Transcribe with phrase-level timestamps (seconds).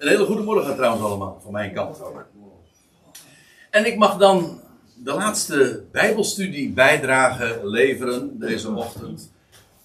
[0.00, 2.26] Een hele goede morgen trouwens allemaal, van mijn kant ook.
[3.70, 4.60] En ik mag dan
[4.94, 9.32] de laatste Bijbelstudie bijdrage leveren deze ochtend,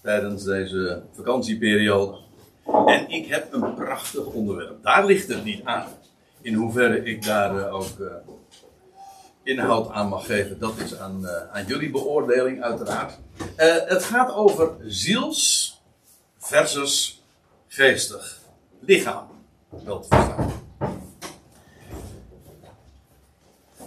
[0.02, 2.18] tijdens deze vakantieperiode.
[2.86, 4.82] En ik heb een prachtig onderwerp.
[4.82, 5.86] Daar ligt het niet aan.
[6.40, 8.06] In hoeverre ik daar eh, ook uh,
[9.42, 13.18] inhoud aan mag geven, dat is aan, uh, aan jullie beoordeling uiteraard.
[13.86, 15.74] het gaat over ziels
[16.38, 17.24] versus
[17.68, 18.40] geestig
[18.80, 19.25] lichaam.
[19.84, 20.50] Wel te verstaan.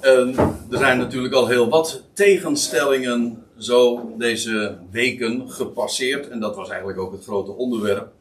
[0.01, 0.35] En
[0.71, 6.29] er zijn natuurlijk al heel wat tegenstellingen zo deze weken gepasseerd.
[6.29, 8.11] En dat was eigenlijk ook het grote onderwerp.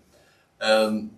[0.57, 1.17] En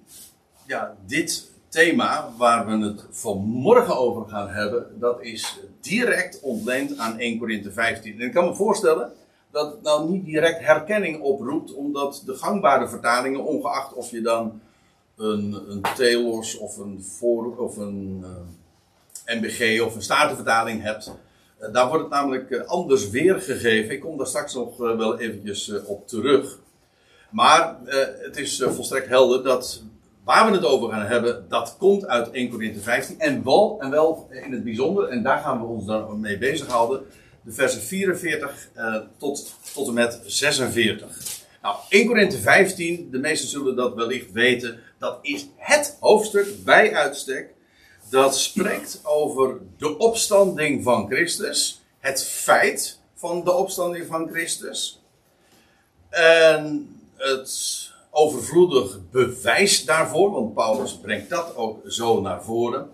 [0.67, 7.19] ja, dit thema waar we het vanmorgen over gaan hebben, dat is direct ontleend aan
[7.19, 8.21] 1 Korinthe 15.
[8.21, 9.13] En ik kan me voorstellen
[9.51, 14.61] dat het nou niet direct herkenning oproept, omdat de gangbare vertalingen, ongeacht of je dan
[15.21, 18.29] een, een Telos of een, voor, of een uh,
[19.25, 21.13] eh, MBG of een Statenvertaling hebt,
[21.61, 23.95] uh, daar wordt het namelijk uh, anders weergegeven.
[23.95, 26.59] Ik kom daar straks nog wel eventjes op terug.
[27.31, 27.77] Maar
[28.21, 29.83] het is volstrekt helder dat
[30.25, 33.21] waar we het over gaan hebben, dat komt uit 1 Corinthië 15.
[33.21, 37.03] En wel, en wel in het bijzonder, en daar gaan we ons dan mee bezighouden,
[37.43, 41.07] de versen 44 uh, tot, tot en met 46.
[41.63, 46.95] Nou, 1 Korinthe 15, de meesten zullen dat wellicht weten, dat is het hoofdstuk bij
[46.95, 47.55] uitstek
[48.11, 55.01] dat spreekt over de opstanding van Christus, het feit van de opstanding van Christus
[56.11, 62.91] en het overvloedig bewijs daarvoor, want Paulus brengt dat ook zo naar voren.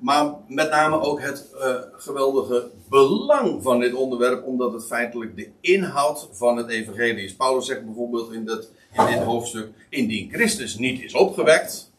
[0.00, 5.50] Maar met name ook het uh, geweldige belang van dit onderwerp, omdat het feitelijk de
[5.60, 7.34] inhoud van het evangelie is.
[7.34, 11.90] Paulus zegt bijvoorbeeld in, dat, in dit hoofdstuk, indien Christus niet is opgewekt,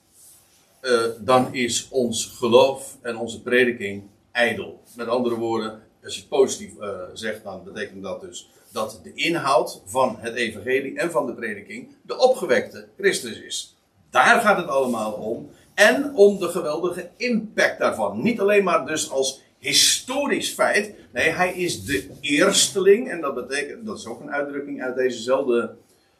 [0.81, 4.81] uh, dan is ons geloof en onze prediking ijdel.
[4.95, 9.81] Met andere woorden, als je positief uh, zegt, dan betekent dat dus dat de inhoud
[9.85, 13.75] van het evangelie en van de prediking de opgewekte Christus is.
[14.09, 15.49] Daar gaat het allemaal om.
[15.73, 18.21] En om de geweldige impact daarvan.
[18.21, 20.93] Niet alleen maar dus als historisch feit.
[21.13, 23.09] Nee, hij is de eersteling.
[23.09, 25.75] En dat betekent, dat is ook een uitdrukking uit dezezelfde,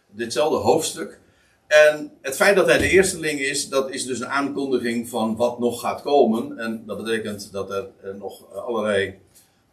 [0.10, 1.20] ditzelfde hoofdstuk.
[1.68, 5.60] En het feit dat hij de eersteling is, dat is dus een aankondiging van wat
[5.60, 6.58] nog gaat komen.
[6.58, 7.90] En dat betekent dat er
[8.20, 9.20] nog allerlei,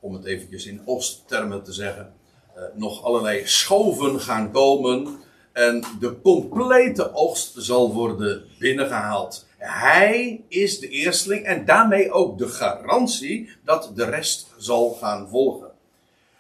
[0.01, 2.13] om het eventjes in oosttermen te zeggen,
[2.55, 5.19] eh, nog allerlei schoven gaan komen.
[5.53, 9.47] En de complete oogst zal worden binnengehaald.
[9.59, 15.71] Hij is de eersteling en daarmee ook de garantie dat de rest zal gaan volgen.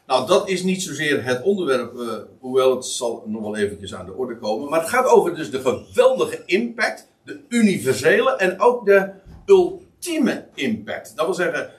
[0.06, 4.06] Nou, dat is niet zozeer het onderwerp, uh, hoewel het zal nog wel eventjes aan
[4.06, 4.70] de orde komen.
[4.70, 9.10] Maar het gaat over dus de geweldige impact, de universele en ook de
[9.46, 11.12] ultieme impact.
[11.16, 11.70] Dat wil zeggen,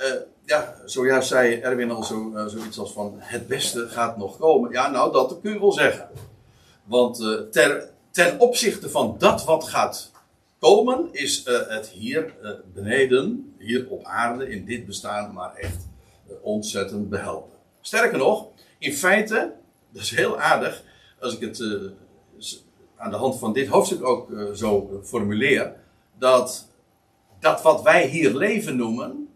[0.00, 0.06] uh,
[0.44, 4.72] ja, zojuist zei Erwin al zo, uh, zoiets als van het beste gaat nog komen.
[4.72, 6.08] Ja, nou, dat kun je wel zeggen.
[6.84, 7.16] Want
[7.50, 10.09] ter, ten opzichte van dat wat gaat
[10.60, 15.88] Komen is uh, het hier uh, beneden, hier op aarde, in dit bestaan, maar echt
[16.28, 17.58] uh, ontzettend behelpen.
[17.80, 18.48] Sterker nog,
[18.78, 19.52] in feite,
[19.92, 20.84] dat is heel aardig,
[21.20, 21.62] als ik het
[22.96, 25.74] aan de hand van dit hoofdstuk ook zo formuleer,
[26.18, 26.68] dat
[27.40, 29.28] dat wat wij hier leven noemen,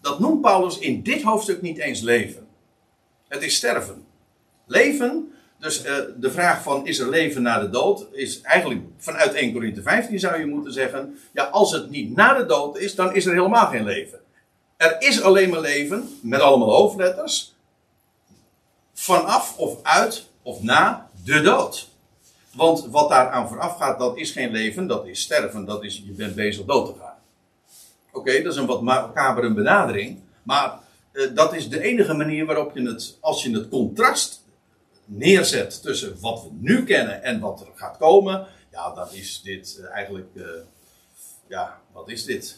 [0.00, 2.46] dat noemt Paulus in dit hoofdstuk niet eens leven.
[3.28, 4.04] Het is sterven.
[4.66, 5.31] Leven
[5.62, 9.52] dus uh, de vraag van is er leven na de dood is eigenlijk vanuit 1
[9.52, 13.14] Corinthië 15 zou je moeten zeggen, ja als het niet na de dood is, dan
[13.14, 14.20] is er helemaal geen leven.
[14.76, 17.54] Er is alleen maar leven, met allemaal hoofdletters,
[18.94, 21.88] vanaf of uit of na de dood.
[22.54, 26.12] Want wat daaraan vooraf gaat, dat is geen leven, dat is sterven, dat is je
[26.12, 27.18] bent bezig dood te gaan.
[28.12, 30.78] Oké, dat is een wat macabere benadering, maar
[31.12, 34.41] uh, dat is de enige manier waarop je het, als je het contrast
[35.16, 39.78] neerzet tussen wat we nu kennen en wat er gaat komen, ja, dan is dit
[39.80, 40.44] uh, eigenlijk, uh,
[41.48, 42.56] ja, wat is dit?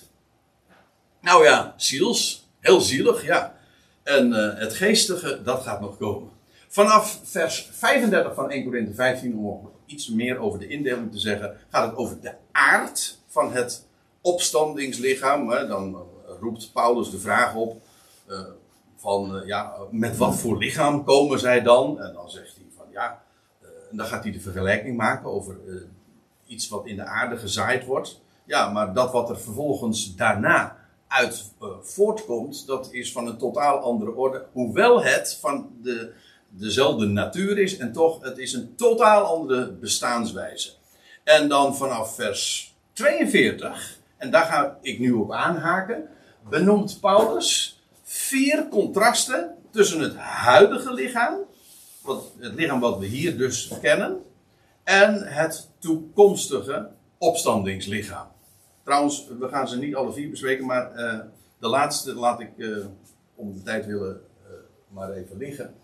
[1.21, 3.59] Nou ja, ziels, heel zielig, ja.
[4.03, 6.31] En uh, het geestige, dat gaat nog komen.
[6.69, 11.57] Vanaf vers 35 van 1 Corinthië 15, om iets meer over de indeling te zeggen,
[11.71, 13.87] gaat het over de aard van het
[14.21, 15.49] opstandingslichaam.
[15.49, 16.07] Dan
[16.41, 17.83] roept Paulus de vraag op
[19.05, 22.01] van uh, ja, met wat voor lichaam komen zij dan?
[22.01, 23.23] En dan zegt hij van ja,
[23.63, 25.83] uh, en dan gaat hij de vergelijking maken over uh,
[26.47, 28.21] iets wat in de aarde gezaaid wordt.
[28.45, 30.77] Ja, maar dat wat er vervolgens daarna
[31.09, 31.53] uit
[31.83, 34.47] voortkomt, dat is van een totaal andere orde.
[34.53, 36.13] Hoewel het van de,
[36.49, 40.73] dezelfde natuur is en toch, het is een totaal andere bestaanswijze.
[41.25, 46.09] En dan vanaf vers 42 en daar ga ik nu op aanhaken,
[46.49, 47.83] benoemt Paulus
[48.15, 51.35] vier contrasten tussen het huidige lichaam,
[52.03, 54.23] wat, het lichaam wat we hier dus kennen,
[54.85, 56.89] en het toekomstige
[57.19, 58.27] opstandingslichaam.
[58.85, 61.19] Trouwens, we gaan ze niet alle vier bespreken, maar uh,
[61.59, 62.87] de laatste laat ik uh,
[63.35, 64.53] om de tijd willen uh,
[64.89, 65.75] maar even liggen.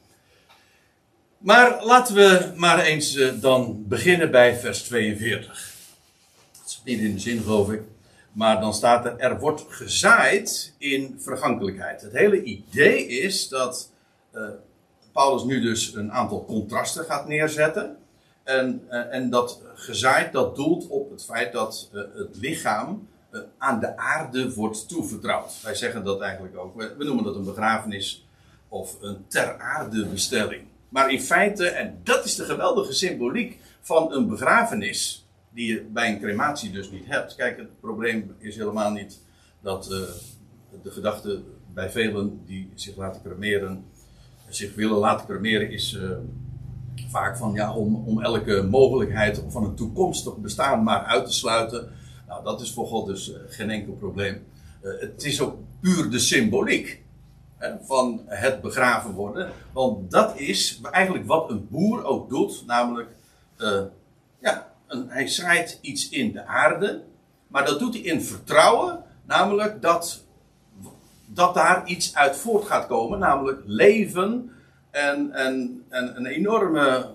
[1.39, 5.75] Maar laten we maar eens dan beginnen bij vers 42.
[6.53, 7.83] Dat is niet in de zin, geloof ik.
[8.33, 12.03] Maar dan staat er: er wordt gezaaid in vergankelijkheid.
[12.03, 13.91] Het hele idee is dat
[15.13, 17.97] Paulus nu dus een aantal contrasten gaat neerzetten.
[18.45, 23.09] En, uh, en dat gezaaid, dat doelt op het feit dat uh, het lichaam
[23.59, 25.61] aan de aarde wordt toevertrouwd.
[25.63, 26.77] Wij zeggen dat eigenlijk ook.
[26.77, 28.27] We, we, noemen dat een begrafenis
[28.69, 30.63] of een ter aarde bestelling.
[30.89, 36.13] Maar in feite, en dat is de geweldige symboliek van een begrafenis, die je bij
[36.13, 37.35] een crematie dus niet hebt.
[37.35, 39.21] Kijk, het probleem is helemaal niet
[39.61, 39.85] dat
[40.83, 41.43] de gedachte
[41.75, 43.85] bij velen die zich laten cremeren,
[44.49, 45.99] zich willen laten cremeren, is
[47.09, 51.93] vaak van ja, om, om elke mogelijkheid van een toekomstig bestaan maar uit te sluiten.
[52.27, 54.43] Nou, dat is voor God dus uh, geen enkel probleem.
[54.83, 57.03] Het is ook puur de symboliek
[57.83, 59.53] van het begraven worden.
[59.73, 63.09] Want dat is eigenlijk wat een boer ook doet, namelijk,
[64.41, 64.70] ja,
[65.09, 67.03] hij zaait iets in de aarde,
[67.49, 70.25] maar dat doet hij in vertrouwen, namelijk dat,
[71.27, 74.53] dat daar iets uit voort gaat komen, namelijk leven
[74.91, 77.15] en, en, en een enorme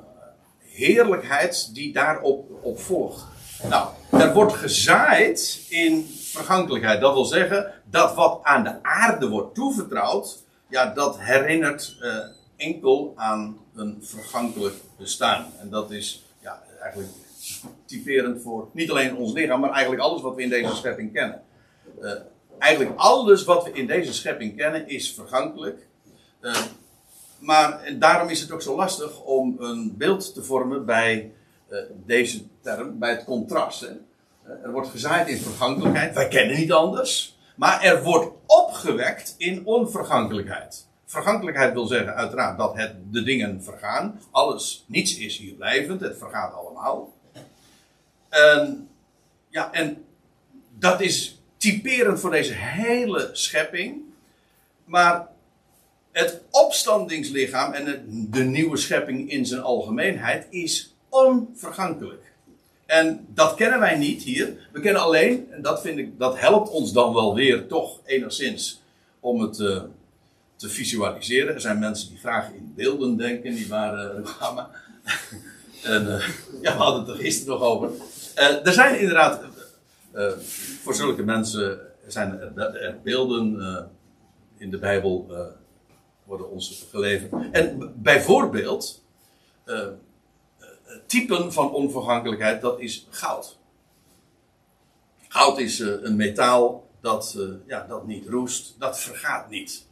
[0.59, 3.25] heerlijkheid die daarop op volgt.
[3.69, 7.01] Nou, er wordt gezaaid in vergankelijkheid.
[7.01, 12.17] Dat wil zeggen dat wat aan de aarde wordt toevertrouwd, ja, dat herinnert uh,
[12.55, 15.45] enkel aan een vergankelijk bestaan.
[15.59, 17.09] En dat is ja, eigenlijk
[17.85, 21.41] typerend voor niet alleen ons lichaam, maar eigenlijk alles wat we in deze schepping kennen.
[22.01, 22.11] Uh,
[22.59, 25.87] eigenlijk alles wat we in deze schepping kennen is vergankelijk.
[26.41, 26.55] Uh,
[27.39, 31.31] maar daarom is het ook zo lastig om een beeld te vormen bij
[31.69, 33.81] uh, deze term, bij het contrast.
[33.81, 33.93] Hè.
[34.63, 37.37] Er wordt gezaaid in vergankelijkheid, wij kennen niet anders.
[37.55, 40.87] Maar er wordt opgewekt in onvergankelijkheid.
[41.05, 44.21] Vergankelijkheid wil zeggen uiteraard dat het, de dingen vergaan.
[44.31, 47.13] Alles, niets is hier blijvend, het vergaat allemaal.
[48.35, 48.89] En,
[49.49, 50.05] ja, en
[50.79, 54.01] dat is typerend voor deze hele schepping.
[54.85, 55.27] Maar
[56.11, 62.33] het opstandingslichaam en de nieuwe schepping in zijn algemeenheid is onvergankelijk.
[62.85, 64.69] En dat kennen wij niet hier.
[64.71, 68.81] We kennen alleen, en dat vind ik, dat helpt ons dan wel weer toch enigszins
[69.19, 69.81] om het uh,
[70.55, 71.53] te visualiseren.
[71.53, 74.57] Er zijn mensen die graag in beelden denken, die waren uh,
[75.93, 76.29] en uh,
[76.61, 77.89] ja, we hadden het er gisteren nog over.
[78.35, 79.41] Er zijn inderdaad,
[80.81, 83.89] voor zulke mensen zijn er, beelden
[84.57, 85.27] in de Bijbel
[86.23, 87.33] worden ons geleverd.
[87.51, 89.03] En bijvoorbeeld,
[89.65, 89.87] uh,
[91.05, 93.57] typen van onvergankelijkheid, dat is goud.
[95.27, 97.37] Goud is een metaal dat,
[97.67, 99.87] ja, dat niet roest, dat vergaat niet.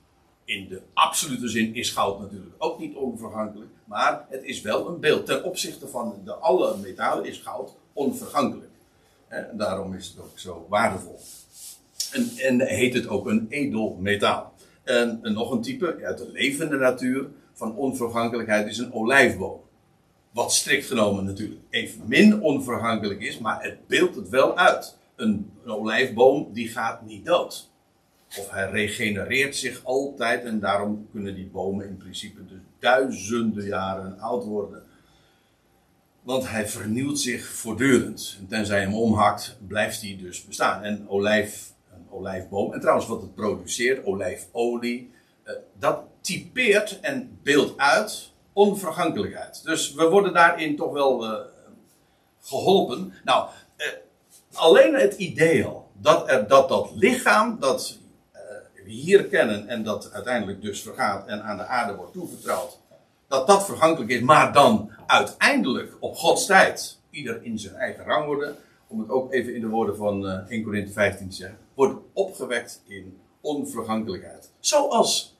[0.45, 4.99] In de absolute zin is goud natuurlijk ook niet onvergankelijk, maar het is wel een
[4.99, 5.25] beeld.
[5.25, 8.71] Ten opzichte van de alle metalen is goud onvergankelijk.
[9.27, 11.19] En daarom is het ook zo waardevol.
[12.11, 14.53] En, en heet het ook een edelmetaal.
[14.83, 19.61] En, en nog een type uit de levende natuur van onvergankelijkheid is een olijfboom.
[20.31, 24.97] Wat strikt genomen natuurlijk evenmin onvergankelijk is, maar het beeldt het wel uit.
[25.15, 27.71] Een, een, olijfboom die gaat niet dood.
[28.39, 34.19] Of hij regenereert zich altijd en daarom kunnen die bomen in principe dus duizenden jaren
[34.19, 34.82] oud worden.
[36.23, 38.35] Want hij vernieuwt zich voortdurend.
[38.39, 40.83] En tenzij hem omhakt, blijft hij dus bestaan.
[40.83, 41.73] En olijf
[42.13, 42.73] olijfboom.
[42.73, 45.11] En trouwens, wat het produceert, olijfolie,
[45.45, 49.63] uh, dat typeert en beeldt uit onvergankelijkheid.
[49.63, 51.39] Dus we worden daarin toch wel uh,
[52.41, 53.13] geholpen.
[53.23, 53.85] Nou, uh,
[54.53, 57.97] alleen het idee al dat, dat dat lichaam dat
[58.83, 62.79] we hier kennen en dat uiteindelijk dus vergaat en aan de aarde wordt toevertrouwd,
[63.33, 68.25] dat dat vergankelijk is, maar dan uiteindelijk op Gods tijd ieder in zijn eigen rang
[68.25, 68.55] worden
[68.87, 71.99] om het ook even in de woorden van uh, 1 Corinthië 15 te zeggen, wordt
[72.13, 74.51] opgewekt in onvergankelijkheid.
[74.59, 75.37] Zoals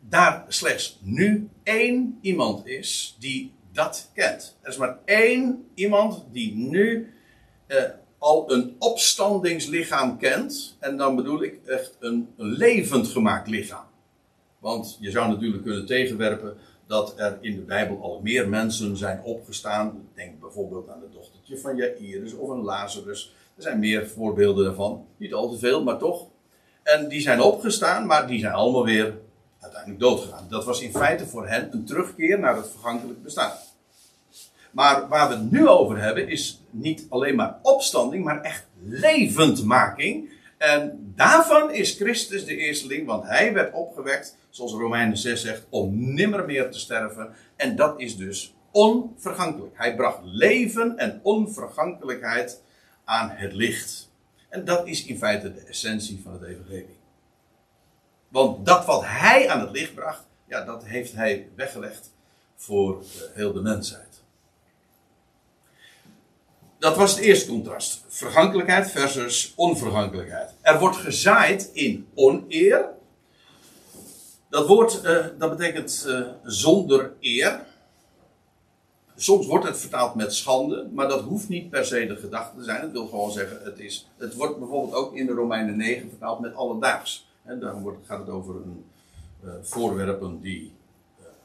[0.00, 4.56] daar slechts nu één iemand is die dat kent.
[4.60, 7.14] Er is maar één iemand die nu
[7.68, 7.82] uh,
[8.18, 10.76] al een opstandingslichaam kent.
[10.80, 13.86] En dan bedoel ik echt een, een levend gemaakt lichaam.
[14.58, 16.56] Want je zou natuurlijk kunnen tegenwerpen
[16.94, 20.08] dat er in de Bijbel al meer mensen zijn opgestaan.
[20.14, 23.34] Denk bijvoorbeeld aan de dochtertje van Jairus of een Lazarus.
[23.56, 25.06] Er zijn meer voorbeelden daarvan.
[25.16, 26.26] Niet al te veel, maar toch.
[26.82, 29.14] En die zijn opgestaan, maar die zijn allemaal weer
[29.60, 30.46] uiteindelijk doodgegaan.
[30.48, 33.52] Dat was in feite voor hen een terugkeer naar het vergankelijk bestaan.
[34.70, 40.30] Maar waar we het nu over hebben is niet alleen maar opstanding, maar echt levendmaking.
[40.64, 46.14] En daarvan is Christus de eersteling, want hij werd opgewekt, zoals Romeinen 6 zegt, om
[46.14, 47.34] nimmer meer te sterven.
[47.56, 49.78] En dat is dus onvergankelijk.
[49.78, 52.62] Hij bracht leven en onvergankelijkheid
[53.04, 54.10] aan het licht.
[54.48, 56.98] En dat is in feite de essentie van het evangelie.
[58.28, 62.12] Want dat wat hij aan het licht bracht, ja, dat heeft hij weggelegd
[62.56, 63.04] voor
[63.34, 64.13] heel de mensheid.
[66.84, 68.04] Dat was het eerste contrast.
[68.08, 70.54] Vergankelijkheid versus onvergankelijkheid.
[70.60, 72.88] Er wordt gezaaid in oneer.
[74.48, 77.66] Dat woord, uh, dat betekent uh, zonder eer.
[79.16, 82.64] Soms wordt het vertaald met schande, maar dat hoeft niet per se de gedachte te
[82.64, 82.80] zijn.
[82.80, 86.40] Het wil gewoon zeggen, het, is, het wordt bijvoorbeeld ook in de Romeinen 9 vertaald
[86.40, 87.28] met alledaags.
[87.44, 88.84] En dan wordt, gaat het over een,
[89.44, 90.72] uh, voorwerpen die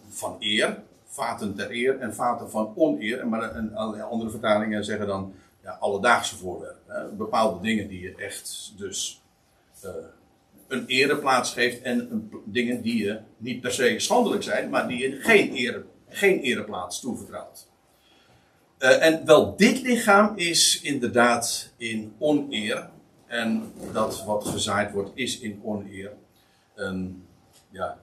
[0.10, 3.28] van eer, vaten ter eer en vaten van oneer.
[3.28, 6.96] Maar een, andere vertalingen zeggen dan ja, alledaagse voorwerpen.
[6.96, 7.08] Hè?
[7.12, 9.22] Bepaalde dingen die je echt dus
[9.86, 9.92] uh,
[10.68, 11.82] een ereplaats geeft.
[11.82, 16.40] En dingen die je niet per se schandelijk zijn, maar die je geen, ere, geen
[16.40, 17.68] ereplaats toevertrouwt.
[18.80, 22.90] Uh, en wel dit lichaam is inderdaad in oneer.
[23.26, 26.12] En dat wat gezaaid wordt is in oneer.
[26.76, 27.26] En
[27.70, 28.00] ja,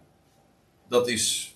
[0.88, 1.55] dat is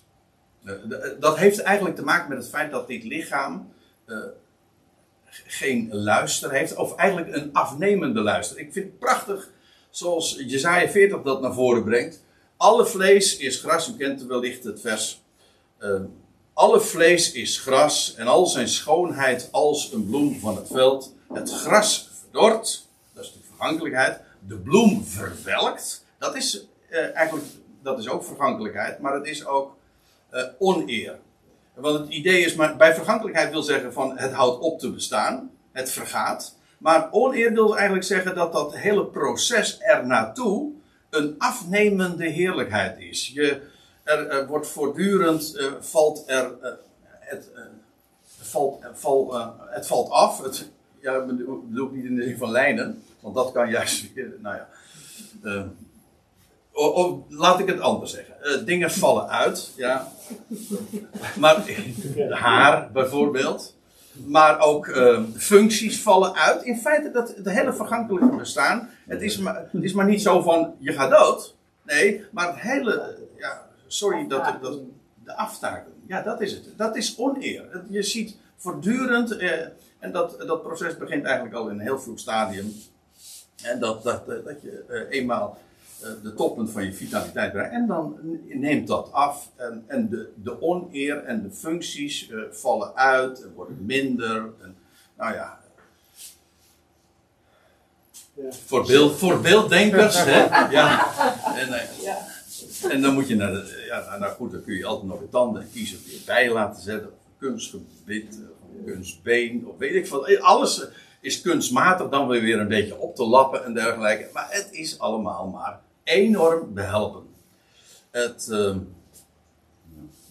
[1.19, 3.73] dat heeft eigenlijk te maken met het feit dat dit lichaam
[4.05, 4.17] uh,
[5.25, 8.59] geen luister heeft, of eigenlijk een afnemende luister.
[8.59, 9.49] Ik vind het prachtig
[9.89, 12.23] zoals Jezaja 40 dat naar voren brengt.
[12.57, 15.21] Alle vlees is gras, u kent wellicht het vers.
[15.79, 16.01] Uh,
[16.53, 21.15] alle vlees is gras en al zijn schoonheid als een bloem van het veld.
[21.33, 24.19] Het gras verdort, dat is de vergankelijkheid.
[24.47, 26.65] De bloem verwelkt, dat is
[27.13, 27.45] eigenlijk
[27.83, 29.75] dat is ook vergankelijkheid, maar het is ook
[30.31, 31.19] uh, oneer.
[31.73, 35.51] Want het idee is, maar bij vergankelijkheid wil zeggen van het houdt op te bestaan,
[35.71, 36.55] het vergaat.
[36.77, 40.71] Maar oneer wil eigenlijk zeggen dat dat hele proces er naartoe
[41.09, 43.31] een afnemende heerlijkheid is.
[43.33, 43.61] Je,
[44.03, 46.69] er, wordt voortdurend, uh, valt er, uh,
[47.19, 47.49] het,
[48.39, 49.35] valt, val,
[49.69, 50.43] het valt af.
[50.43, 50.69] Het,
[50.99, 54.05] ja, bedoel ik niet in de zin van lijnen, want dat kan juist,
[54.41, 54.67] nou ja
[56.89, 58.35] of, laat ik het anders zeggen.
[58.43, 60.11] Uh, dingen vallen uit, ja.
[61.39, 61.63] Maar
[62.29, 63.75] haar bijvoorbeeld.
[64.25, 66.63] Maar ook uh, functies vallen uit.
[66.63, 68.89] In feite, dat het hele vergankelijke bestaan.
[69.07, 71.55] Het is, maar, het is maar niet zo van je gaat dood.
[71.83, 73.17] Nee, maar het hele.
[73.37, 74.79] Ja, sorry, dat, dat,
[75.23, 75.99] de aftakeling.
[76.07, 76.63] Ja, dat is het.
[76.77, 77.83] Dat is oneer.
[77.89, 79.41] Je ziet voortdurend.
[79.41, 79.51] Uh,
[79.99, 82.73] en dat, dat proces begint eigenlijk al in een heel vroeg stadium.
[83.63, 85.70] En dat, dat, dat je uh, eenmaal eh,
[86.23, 87.73] de toppunt van je vitaliteit bereikt.
[87.73, 88.17] En dan
[88.47, 89.51] neemt dat af.
[89.55, 94.49] En, en de, de oneer en de functies uh, vallen uit, en worden minder.
[94.61, 94.75] En,
[95.17, 95.59] nou ja.
[98.33, 98.51] ja.
[98.65, 100.23] Voor, beeld, voor beelddenkers.
[100.23, 100.69] hè?
[100.69, 101.15] Ja.
[101.55, 102.17] En, uh, ja.
[102.89, 103.85] en dan moet je naar de.
[103.87, 106.81] Ja, nou, nou goed, dan kun je altijd nog de tanden kiezen weer bij laten
[106.81, 107.09] zetten.
[107.09, 110.37] Of kunstgebit, of kunstbeen, of weet ik veel.
[110.37, 110.87] Alles
[111.19, 114.29] is kunstmatig dan weer een beetje op te lappen en dergelijke.
[114.33, 117.23] Maar het is allemaal maar enorm behelpen.
[118.11, 118.75] Het, uh,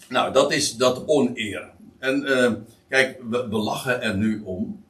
[0.09, 1.69] nou, dat is dat oneer.
[1.99, 2.51] En uh,
[2.89, 4.83] kijk, we, we, lachen er nu om.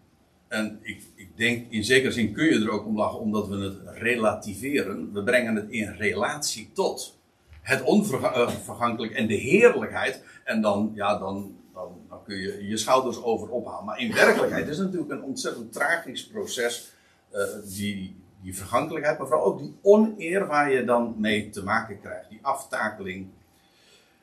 [0.48, 3.58] En ik, ik denk, in zekere zin kun je er ook om lachen, omdat we
[3.58, 5.14] het relativeren.
[5.14, 7.20] We brengen het in relatie tot
[7.62, 10.24] het onvergankelijk en de heerlijkheid.
[10.44, 13.86] En dan, ja, dan, dan, dan kun je je schouders over ophalen.
[13.86, 16.92] Maar in werkelijkheid is het natuurlijk een ontzettend tragisch proces.
[17.34, 17.42] Uh,
[17.76, 22.30] die, die vergankelijkheid, maar vooral ook die oneer waar je dan mee te maken krijgt,
[22.30, 23.28] die aftakeling.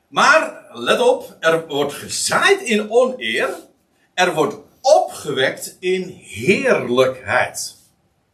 [0.08, 3.48] Maar let op, er wordt gezaaid in oneer,
[4.14, 7.76] er wordt opgewekt in heerlijkheid.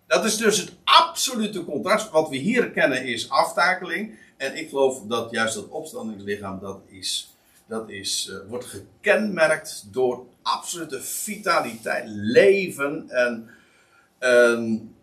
[0.07, 2.11] Dat is dus het absolute contrast.
[2.11, 4.19] Wat we hier kennen is aftakeling.
[4.37, 7.35] En ik geloof dat juist dat opstandingslichaam, dat, is,
[7.67, 13.51] dat is, uh, wordt gekenmerkt door absolute vitaliteit, leven en,
[14.19, 14.94] en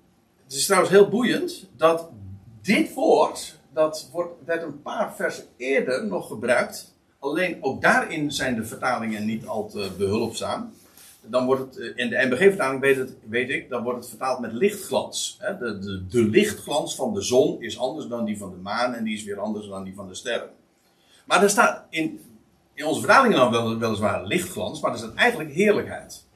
[0.52, 2.10] het is trouwens heel boeiend dat
[2.62, 6.96] dit woord, dat wordt, werd een paar versen eerder nog gebruikt.
[7.20, 10.74] Alleen ook daarin zijn de vertalingen niet al te behulpzaam.
[11.22, 15.38] Dan wordt het, eh, in de NBG-vertaling weet, ik, dan wordt het vertaald met lichtglans.
[15.60, 19.04] De, de, de lichtglans van de zon is anders dan die van de maan en
[19.04, 20.50] die is weer anders dan die van de sterren.
[21.26, 22.20] Maar er staat in,
[22.74, 26.30] in onze vertalingen dan wel, weliswaar lichtglans, maar er staat eigenlijk heerlijkheid.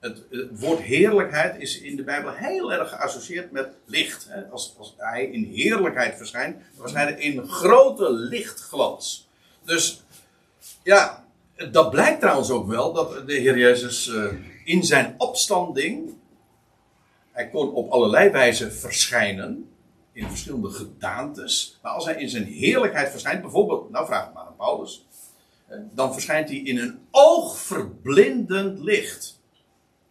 [0.00, 4.26] Het, woord heerlijkheid is in de Bijbel heel erg geassocieerd met licht.
[4.28, 4.44] Hè?
[4.44, 9.28] Als, als hij in heerlijkheid verschijnt, verschijnt hij in grote lichtglans.
[9.64, 10.02] Dus
[10.82, 11.24] ja,
[11.70, 14.32] dat blijkt trouwens ook wel dat de Heer Jezus uh,
[14.64, 16.14] in zijn opstanding,
[17.32, 19.70] hij kon op allerlei wijzen verschijnen,
[20.12, 24.44] in verschillende gedaantes, maar als hij in zijn heerlijkheid verschijnt, bijvoorbeeld, nou vraag het maar
[24.44, 25.06] aan Paulus,
[25.92, 29.37] dan verschijnt hij in een oogverblindend licht.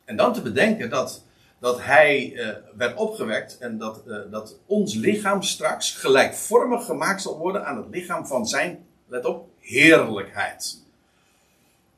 [0.07, 1.23] En dan te bedenken dat,
[1.59, 7.37] dat hij uh, werd opgewekt en dat, uh, dat ons lichaam straks gelijkvormig gemaakt zal
[7.37, 10.83] worden aan het lichaam van zijn, let op, heerlijkheid.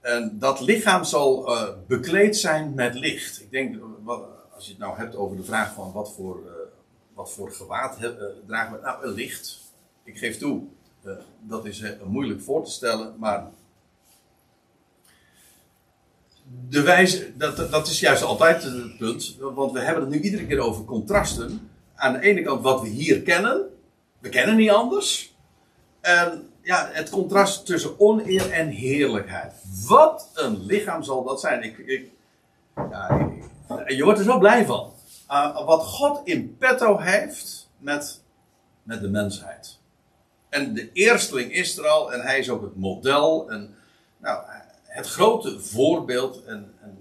[0.02, 3.42] En dat lichaam zal uh, bekleed zijn met licht.
[3.42, 3.76] Ik denk,
[4.56, 6.40] als je het nou hebt over de vraag van wat voor,
[7.14, 7.98] wat voor gewaad
[8.48, 9.60] dragen we, nou, een licht.
[10.04, 10.64] Ik geef toe,
[11.40, 13.52] dat is moeilijk voor te stellen, maar
[16.70, 20.46] de wijze, dat, dat is juist altijd het punt, want we hebben het nu iedere
[20.46, 21.70] keer over contrasten.
[21.96, 23.62] Aan de ene kant wat we hier kennen,
[24.20, 25.36] we kennen niet anders.
[26.02, 29.54] En ja, het contrast tussen oneer en heerlijkheid.
[29.88, 31.64] Wat een lichaam zal dat zijn.
[31.64, 32.12] Ik, ik,
[32.76, 33.30] ja,
[33.88, 34.94] je wordt er zo blij van.
[35.30, 38.22] Uh, wat God in petto heeft met,
[38.84, 39.78] met de mensheid.
[40.50, 43.52] En de eersteling is er al en hij is ook het model.
[43.52, 43.76] En,
[44.18, 44.44] nou,
[45.00, 46.98] het grote voorbeeld en, en,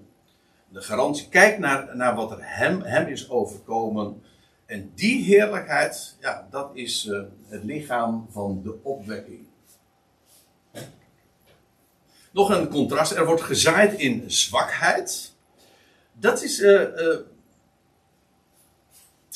[0.69, 1.29] de garantie.
[1.29, 4.23] Kijk naar, naar wat er hem, hem is overkomen.
[4.67, 9.47] En die heerlijkheid, ja, dat is uh, het lichaam van de opwekking.
[12.31, 13.13] Nog een contrast.
[13.13, 15.33] Er wordt gezaaid in zwakheid.
[16.13, 17.19] Dat is uh, uh,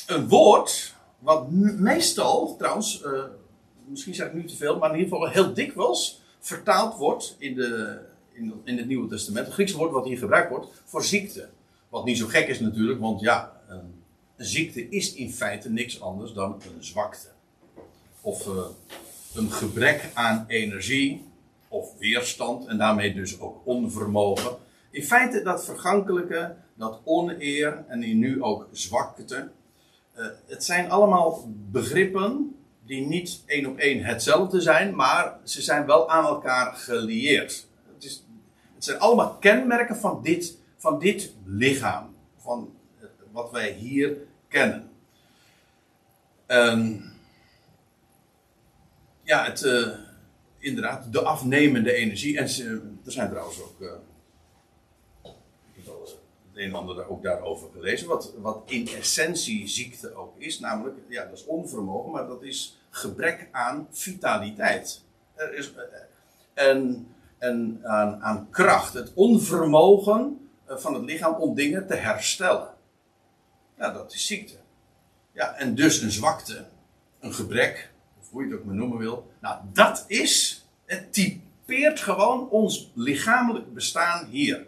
[0.07, 3.05] een woord wat meestal, trouwens,
[3.85, 7.55] misschien zeg ik nu te veel, maar in ieder geval heel dikwijls vertaald wordt in,
[7.55, 8.01] de,
[8.33, 9.47] in, in het Nieuwe Testament.
[9.47, 11.49] Het Griekse woord wat hier gebruikt wordt voor ziekte.
[11.89, 14.03] Wat niet zo gek is natuurlijk, want ja, een,
[14.37, 17.29] een ziekte is in feite niks anders dan een zwakte.
[18.21, 18.65] Of uh,
[19.35, 21.25] een gebrek aan energie,
[21.69, 24.57] of weerstand, en daarmee dus ook onvermogen.
[24.91, 29.51] In feite dat vergankelijke, dat oneer en nu ook zwakte.
[30.17, 35.87] Uh, het zijn allemaal begrippen die niet één op één hetzelfde zijn, maar ze zijn
[35.87, 37.67] wel aan elkaar gelieerd.
[38.83, 42.75] Het, zijn allemaal kenmerken van dit, van dit lichaam, van
[43.31, 44.17] wat wij hier
[44.49, 44.91] kennen.
[46.47, 47.13] Um,
[49.23, 49.89] ja, het, uh,
[50.59, 52.39] inderdaad, de afnemende energie.
[52.39, 52.45] En
[53.05, 53.81] er zijn trouwens ook.
[53.81, 53.93] Uh,
[55.23, 58.09] het een en ander ook daarover gelezen.
[58.09, 60.59] Wat, wat in essentie ziekte ook is.
[60.59, 65.03] Namelijk, ja, dat is onvermogen, maar dat is gebrek aan vitaliteit.
[65.35, 65.83] Er is, eh,
[66.55, 67.07] en,
[67.43, 68.93] en aan, aan kracht.
[68.93, 72.69] Het onvermogen eh, van het lichaam om dingen te herstellen.
[73.79, 74.55] Ja, dat is ziekte.
[75.33, 76.65] Ja, en dus een zwakte,
[77.21, 79.31] een gebrek, of hoe je het ook maar noemen wil.
[79.41, 84.67] Nou, dat is, het typeert gewoon ons lichamelijk bestaan hier.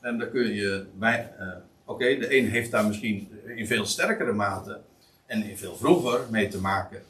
[0.00, 1.48] En daar kun je bij, uh,
[1.84, 4.80] oké, de een heeft daar misschien in veel sterkere mate
[5.26, 7.02] en in veel vroeger mee te maken.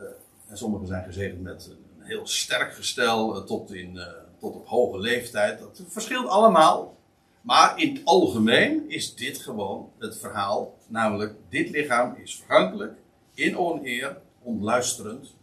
[0.00, 0.06] Uh,
[0.48, 1.70] en sommigen zijn gezegend met
[2.02, 4.00] heel sterk gestel uh, tot, in,
[4.40, 5.58] tot op hoge leeftijd.
[5.58, 6.96] Dat verschilt allemaal.
[7.40, 10.74] Maar in het algemeen is dit gewoon het verhaal.
[10.86, 12.98] Namelijk, dit lichaam is vergankelijk,
[13.34, 15.34] in oneer, onluisterend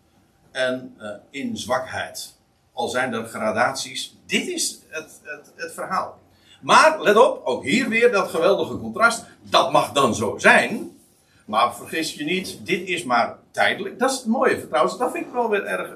[0.51, 0.95] en
[1.29, 2.37] in zwakheid.
[2.73, 6.19] Al zijn er gradaties, dit is het, het, het verhaal.
[6.61, 9.25] Maar let op, ook hier weer dat geweldige contrast.
[9.41, 10.97] Dat mag dan zo zijn.
[11.45, 13.99] Maar vergis je niet, dit is maar tijdelijk.
[13.99, 14.97] Dat is het mooie trouwens.
[14.97, 15.95] Dat vind ik wel weer erg.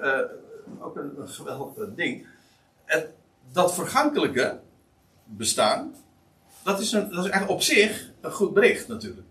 [0.81, 2.25] Ook een, een geweldig ding.
[2.85, 3.09] Het,
[3.51, 4.59] dat vergankelijke
[5.23, 5.95] bestaan.
[6.63, 9.27] Dat is, een, dat is eigenlijk op zich een goed bericht natuurlijk.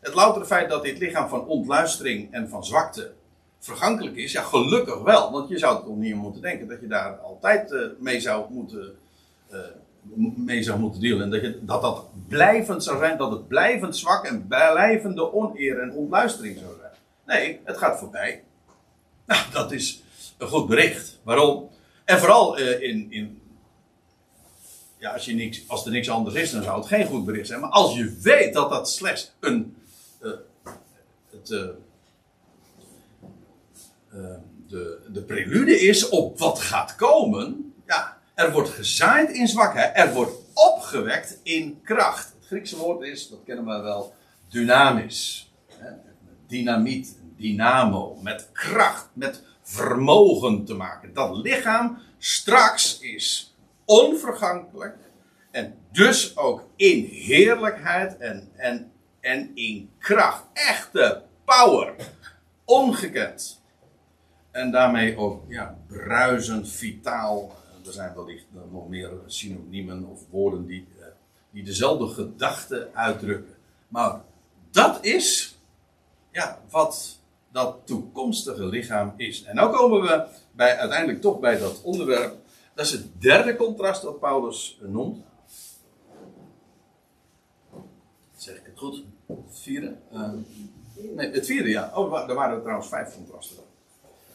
[0.00, 3.12] Het loutere feit dat dit lichaam van ontluistering en van zwakte
[3.58, 4.32] vergankelijk is.
[4.32, 5.32] Ja, gelukkig wel.
[5.32, 8.94] Want je zou toch niet moeten denken dat je daar altijd uh, mee zou moeten.
[9.52, 9.58] Uh,
[10.36, 11.32] mee zou moeten dealen.
[11.32, 15.92] En dat, dat dat blijvend zou zijn, dat het blijvend zwak en blijvende oneer en
[15.92, 16.92] ontluistering zou zijn.
[17.26, 18.44] Nee, het gaat voorbij.
[19.26, 20.02] Nou, dat is
[20.38, 21.18] een goed bericht.
[21.22, 21.70] Waarom?
[22.04, 23.42] En vooral uh, in, in.
[24.98, 27.46] Ja, als, je niks, als er niks anders is, dan zou het geen goed bericht
[27.46, 27.60] zijn.
[27.60, 29.76] Maar als je weet dat dat slechts een.
[30.22, 30.32] Uh,
[31.30, 31.68] het, uh,
[34.68, 37.74] de, de prelude is op wat gaat komen.
[37.86, 39.96] Ja, er wordt gezaaid in zwakheid.
[39.96, 42.34] Er wordt opgewekt in kracht.
[42.38, 44.14] Het Griekse woord is, dat kennen we wel,
[44.48, 45.52] dynamisch.
[46.46, 48.18] Dynamiet, dynamo.
[48.22, 51.14] Met kracht, met vermogen te maken.
[51.14, 53.54] Dat lichaam straks is
[53.84, 54.96] onvergankelijk.
[55.50, 60.44] En dus ook in heerlijkheid en, en, en in kracht.
[60.52, 61.94] Echte power.
[62.64, 63.62] Ongekend.
[64.50, 67.56] En daarmee ook ja, bruisend, vitaal.
[67.86, 71.06] Er zijn wellicht nog meer synoniemen of woorden die, eh,
[71.50, 73.54] die dezelfde gedachte uitdrukken.
[73.88, 74.20] Maar
[74.70, 75.58] dat is
[76.32, 77.17] ja, wat
[77.52, 79.42] dat toekomstige lichaam is.
[79.42, 82.34] En nu komen we bij, uiteindelijk toch bij dat onderwerp.
[82.74, 85.18] Dat is het derde contrast dat Paulus noemt.
[88.36, 89.04] Zeg ik het goed?
[89.26, 89.96] Het vierde?
[90.12, 90.30] Uh,
[91.14, 91.92] nee, het vierde, ja.
[91.94, 93.62] Oh, er waren er trouwens vijf contrasten.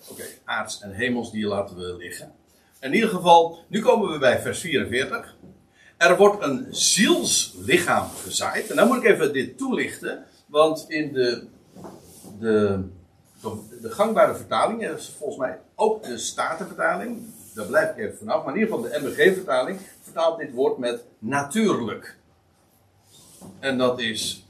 [0.09, 2.33] Oké, aards en hemels, die laten we liggen.
[2.79, 5.35] In ieder geval, nu komen we bij vers 44.
[5.97, 8.69] Er wordt een zielslichaam gezaaid.
[8.69, 10.25] En dan moet ik even dit toelichten.
[10.45, 11.47] Want in de,
[12.39, 12.83] de,
[13.81, 17.33] de gangbare vertaling, is volgens mij ook de Statenvertaling.
[17.53, 18.43] Daar blijf ik even vanaf.
[18.43, 22.17] Maar in ieder geval de MBG-vertaling vertaalt dit woord met natuurlijk.
[23.59, 24.45] En dat is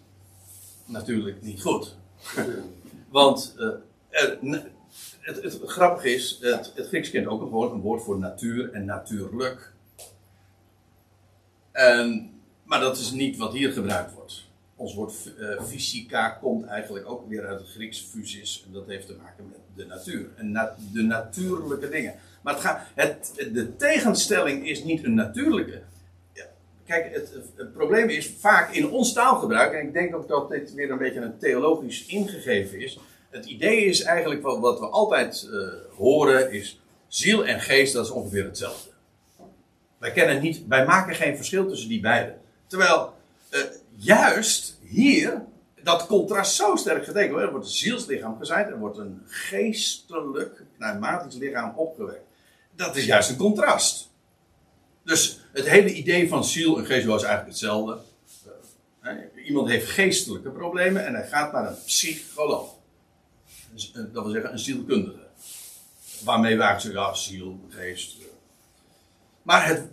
[0.86, 1.96] natuurlijk niet goed.
[3.10, 3.70] Want uh,
[4.10, 8.72] het, het, grappige is, het, het Grieks kent ook een woord, een woord voor natuur
[8.72, 9.72] en natuurlijk.
[11.72, 12.32] En,
[12.64, 14.43] maar dat is niet wat hier gebruikt wordt.
[14.76, 18.64] Ons woord uh, fysica komt eigenlijk ook weer uit het Grieks physis.
[18.66, 20.30] En dat heeft te maken met de natuur.
[20.36, 20.54] En
[20.94, 22.16] de natuurlijke dingen.
[22.42, 25.82] Maar het gaat, het, de tegenstelling is niet een natuurlijke.
[26.86, 29.74] Kijk, het, het, probleem is vaak in ons taalgebruik.
[29.74, 33.00] En ik denk ook dat dit weer een beetje een theologisch ingegeven is
[33.34, 38.06] het idee is eigenlijk wat, wat we altijd uh, horen is ziel en geest, dat
[38.06, 38.90] is ongeveer hetzelfde.
[39.98, 42.40] Wij kennen niet, wij maken geen verschil tussen die beiden.
[42.68, 43.14] Terwijl
[43.52, 43.60] uh,
[44.04, 45.46] juist hier
[45.84, 47.40] dat contrast zo sterk getekend.
[47.40, 52.26] Er wordt een zielslichaam gezaaid, er wordt een geestelijk, pneumatisch lichaam opgewekt.
[52.76, 54.12] Dat is juist een contrast.
[55.04, 57.98] Dus het hele idee van ziel en geest was eigenlijk hetzelfde.
[59.04, 59.12] Uh,
[59.46, 62.76] iemand heeft geestelijke problemen en hij gaat naar een psycholoog.
[63.74, 65.28] Eh, dat wil zeggen een zielkundige.
[66.24, 68.16] Waarmee wij zeggen, ja, ziel, geest.
[69.42, 69.88] Maar het,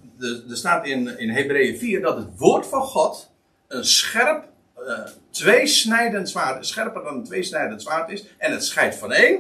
[0.51, 3.30] er staat in, in Hebreeën 4 dat het woord van God
[3.71, 4.45] een scherp,
[4.79, 4.99] uh,
[5.31, 8.25] tweesnijdend zwaard, scherper dan een tweesnijdend zwaard is.
[8.39, 9.39] En het scheidt van één.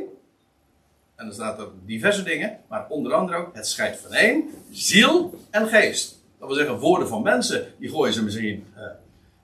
[1.17, 5.35] En dan staat er diverse dingen, maar onder andere ook, het scheidt van één, ziel
[5.51, 6.19] en geest.
[6.39, 8.83] Dat wil zeggen, woorden van mensen, die gooien ze misschien, uh,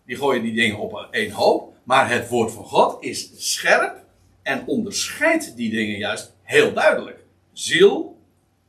[0.06, 1.74] die gooien die dingen op één hoop.
[1.82, 3.96] Maar het woord van God is scherp
[4.42, 7.18] en onderscheidt die dingen juist heel duidelijk:
[7.52, 8.18] ziel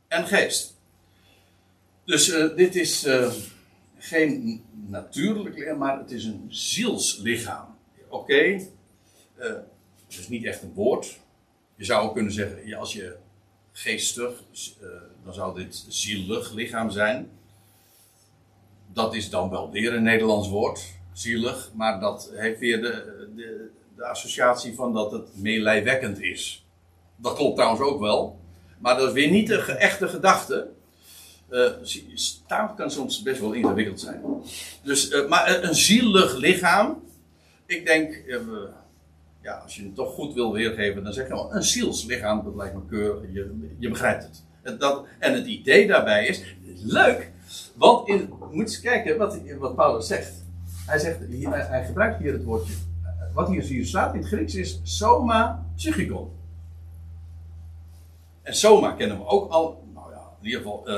[0.08, 0.76] en geest.
[2.04, 3.06] Dus uh, dit is
[4.08, 7.76] geen natuurlijk lichaam, maar het is een zielslichaam.
[8.08, 8.52] Oké, okay.
[9.38, 9.44] uh,
[10.06, 11.18] het is niet echt een woord.
[11.74, 13.16] Je zou ook kunnen zeggen, als je
[13.72, 14.42] geestig,
[15.24, 17.30] dan zou dit zielig lichaam zijn.
[18.92, 20.80] Dat is dan wel weer een Nederlands woord,
[21.12, 26.66] zielig, maar dat heeft weer de, de, de associatie van dat het meelijwekkend is.
[27.16, 28.40] Dat klopt trouwens ook wel.
[28.78, 30.70] Maar dat is weer niet de echte gedachte.
[31.50, 31.70] Uh,
[32.46, 34.22] taal kan soms best wel ingewikkeld zijn.
[34.82, 37.02] Dus, uh, maar een zielig lichaam.
[37.66, 38.24] Ik denk,
[39.42, 42.44] ja, als je het toch goed wil weergeven, dan zeg je wel een zielslichaam.
[42.44, 43.32] Dat lijkt me keurig.
[43.32, 44.44] Je, je begrijpt het.
[44.62, 46.42] En, dat, en het idee daarbij is,
[46.82, 47.32] leuk.
[47.74, 50.32] Want in, moet eens kijken wat, wat Paulus zegt.
[50.86, 51.18] Hij, zegt
[51.86, 52.72] gebruikt hier het woordje
[53.38, 56.30] wat hier, hier staat in het Grieks is soma psychikon.
[58.42, 60.88] En soma kennen we ook al, nou ja, in ieder geval,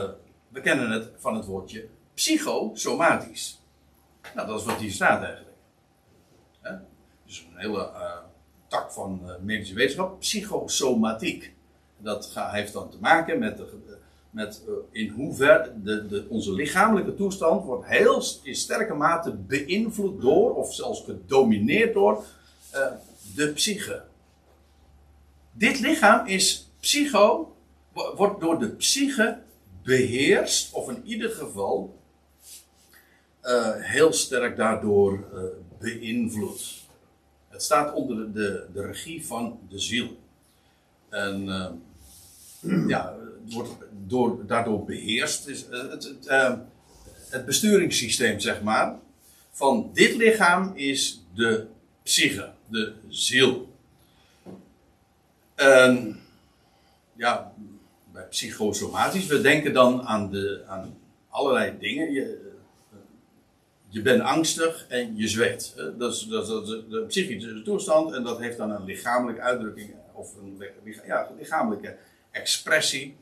[0.50, 3.62] we kennen het van het woordje psychosomatisch.
[4.34, 5.56] Nou, dat is wat hier staat eigenlijk.
[7.24, 8.16] Dus een hele uh,
[8.68, 11.54] tak van uh, medische wetenschap, psychosomatiek.
[11.98, 13.98] Dat heeft dan te maken met, de,
[14.30, 20.54] met in hoeverre de, de, onze lichamelijke toestand wordt heel in sterke mate beïnvloed door,
[20.54, 22.24] of zelfs gedomineerd door,
[23.34, 24.02] de psyche.
[25.52, 27.56] Dit lichaam is psycho,
[27.92, 29.42] wordt door de psyche
[29.82, 31.98] beheerst, of in ieder geval
[33.42, 35.40] uh, heel sterk daardoor uh,
[35.78, 36.78] beïnvloed.
[37.48, 40.18] Het staat onder de, de regie van de ziel.
[41.08, 41.44] En
[42.86, 43.70] ja, het wordt
[44.06, 45.46] door, daardoor beheerst.
[45.46, 46.58] Het, het, het,
[47.30, 48.98] het besturingssysteem, zeg maar,
[49.50, 51.66] van dit lichaam is de
[52.02, 53.68] psyche de ziel.
[55.54, 56.20] En
[57.16, 57.52] ja,
[58.30, 62.12] psychosomatisch, we denken dan aan, de, aan allerlei dingen.
[62.12, 62.48] Je,
[63.88, 65.74] je bent angstig en je zweet.
[65.98, 70.34] Dat is, dat is de psychische toestand en dat heeft dan een lichamelijke uitdrukking of
[70.36, 70.64] een
[71.06, 71.96] ja, lichamelijke
[72.30, 73.16] expressie.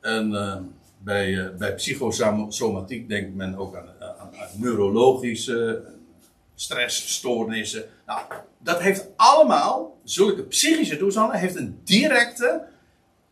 [0.00, 0.56] En uh,
[0.98, 5.82] bij, bij psychosomatiek denkt men ook aan, aan, aan neurologische
[6.54, 7.84] stressstoornissen.
[8.06, 8.20] Nou,
[8.58, 12.62] dat heeft allemaal, zulke psychische toestanden, heeft een directe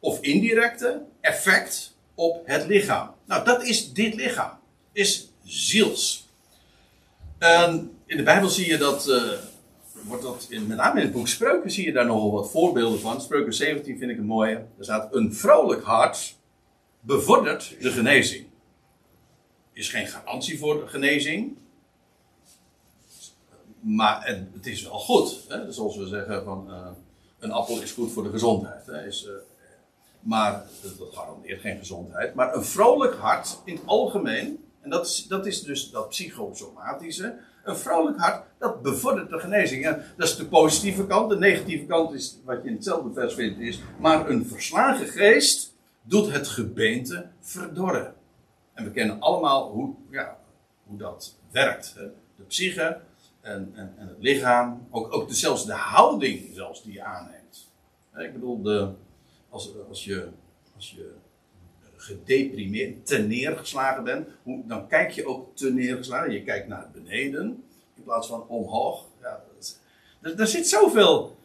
[0.02, 3.14] of indirecte effect op het lichaam.
[3.24, 4.58] Nou, dat is dit lichaam.
[4.92, 6.28] Is ziels.
[7.38, 9.32] En in de Bijbel zie je dat, uh,
[10.04, 13.00] wordt dat in, met name in het boek Spreuken zie je daar nogal wat voorbeelden
[13.00, 13.20] van.
[13.20, 14.54] Spreuken 17 vind ik een mooie.
[14.54, 16.36] Er staat, een vrolijk hart
[17.00, 18.46] bevordert de genezing.
[19.72, 21.56] Is geen garantie voor de genezing.
[23.80, 25.44] Maar en het is wel goed.
[25.48, 25.72] Hè?
[25.72, 26.86] Zoals we zeggen van uh,
[27.38, 28.88] een appel is goed voor de gezondheid.
[29.06, 29.32] Is, uh,
[30.22, 32.34] maar dat garandeert geen gezondheid.
[32.34, 34.64] Maar een vrolijk hart in het algemeen.
[34.80, 37.38] En dat is, dat is dus dat psychosomatische.
[37.64, 39.86] Een vrolijk hart, dat bevordert de genezing.
[39.86, 41.30] En dat is de positieve kant.
[41.30, 43.80] De negatieve kant is, wat je in hetzelfde vers vindt, is.
[43.98, 48.14] Maar een verslagen geest doet het gebeente verdorren.
[48.74, 50.38] En we kennen allemaal hoe, ja,
[50.84, 51.94] hoe dat werkt.
[52.36, 53.00] De psyche
[53.40, 54.86] en, en, en het lichaam.
[54.90, 57.70] Ook, ook de, zelfs de houding zelfs die je aanneemt.
[58.16, 58.92] Ik bedoel, de,
[59.52, 60.28] als, als, je,
[60.74, 61.12] als je
[61.96, 66.32] gedeprimeerd, te neergeslagen bent, hoe, dan kijk je ook te neergeslagen.
[66.32, 67.64] Je kijkt naar beneden
[67.96, 69.06] in plaats van omhoog.
[69.20, 69.42] Ja,
[70.20, 71.36] er, er, zit zoveel.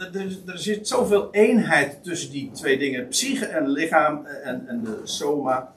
[0.00, 5.00] Uh, er, zit zoveel eenheid tussen die twee dingen, psyche en lichaam en, en de
[5.04, 5.74] soma.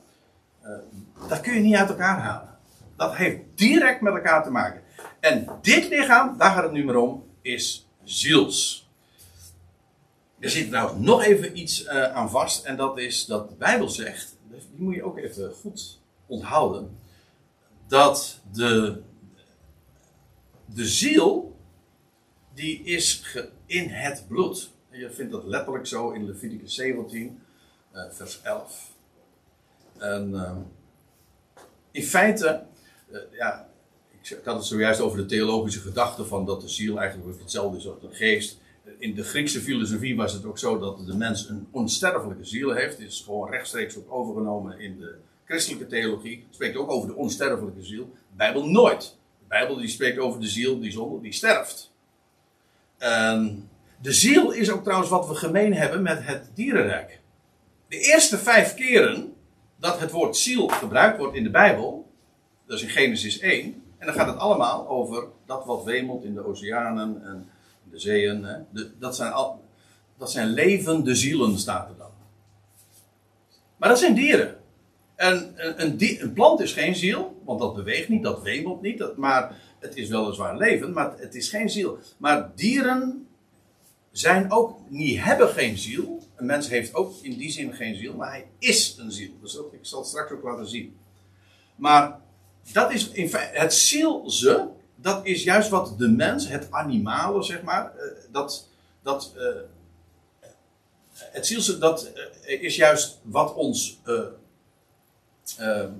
[1.27, 2.57] Dat kun je niet uit elkaar halen.
[2.95, 4.81] Dat heeft direct met elkaar te maken.
[5.19, 8.80] En dit lichaam, daar gaat het nu maar om, is ziels.
[10.41, 12.65] Er zit trouwens nog even iets uh, aan vast.
[12.65, 14.37] En dat is dat de Bijbel zegt.
[14.49, 16.97] Die moet je ook even goed onthouden.
[17.87, 19.01] Dat de,
[20.65, 21.55] de ziel.
[22.53, 24.71] Die is in het bloed.
[24.89, 27.41] En je vindt dat letterlijk zo in Leviticus 17,
[27.93, 28.91] uh, vers 11.
[29.97, 30.51] En uh,
[31.91, 32.63] in feite.
[33.11, 33.69] Uh, ja,
[34.21, 37.87] ik had het zojuist over de theologische gedachte van dat de ziel eigenlijk hetzelfde is
[37.87, 38.59] als de geest.
[39.01, 42.97] In de Griekse filosofie was het ook zo dat de mens een onsterfelijke ziel heeft.
[42.97, 46.47] Het is gewoon rechtstreeks ook overgenomen in de christelijke theologie.
[46.49, 48.03] Spreekt ook over de onsterfelijke ziel.
[48.03, 49.17] De Bijbel nooit.
[49.39, 51.91] De Bijbel die spreekt over de ziel die zonder, die sterft.
[52.99, 53.69] Um,
[54.01, 57.19] de ziel is ook trouwens wat we gemeen hebben met het dierenrijk.
[57.87, 59.33] De eerste vijf keren
[59.79, 62.11] dat het woord ziel gebruikt wordt in de Bijbel,
[62.65, 66.33] dat is in Genesis 1, en dan gaat het allemaal over dat wat wemelt in
[66.33, 67.49] de oceanen en
[67.91, 68.43] de zeeën.
[68.43, 68.57] Hè.
[68.99, 69.63] Dat, zijn al,
[70.17, 72.09] dat zijn levende zielen, staat er dan.
[73.77, 74.55] Maar dat zijn dieren.
[75.15, 78.97] En een, plant is geen ziel, want dat beweegt niet, dat wemelt niet.
[78.97, 81.97] Dat, maar het is weliswaar levend, maar het is geen ziel.
[82.17, 83.27] Maar dieren
[84.11, 86.21] zijn ook, die hebben geen ziel.
[86.35, 89.31] Een mens heeft ook in die zin geen ziel, maar hij is een ziel.
[89.41, 90.95] Dus ik zal het straks ook laten zien.
[91.75, 92.19] Maar
[92.71, 94.69] dat is in feite, het zielse,
[95.01, 98.67] dat is juist wat de mens, het animale zeg maar, eh, dat,
[99.01, 99.45] dat, uh,
[101.13, 102.11] het zielse, dat
[102.45, 103.99] uh, is juist wat ons,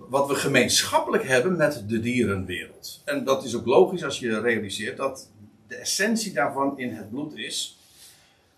[0.09, 3.01] wat we gemeenschappelijk hebben met de dierenwereld.
[3.05, 5.29] En dat is ook logisch als je realiseert dat
[5.67, 7.77] de essentie daarvan in het bloed is.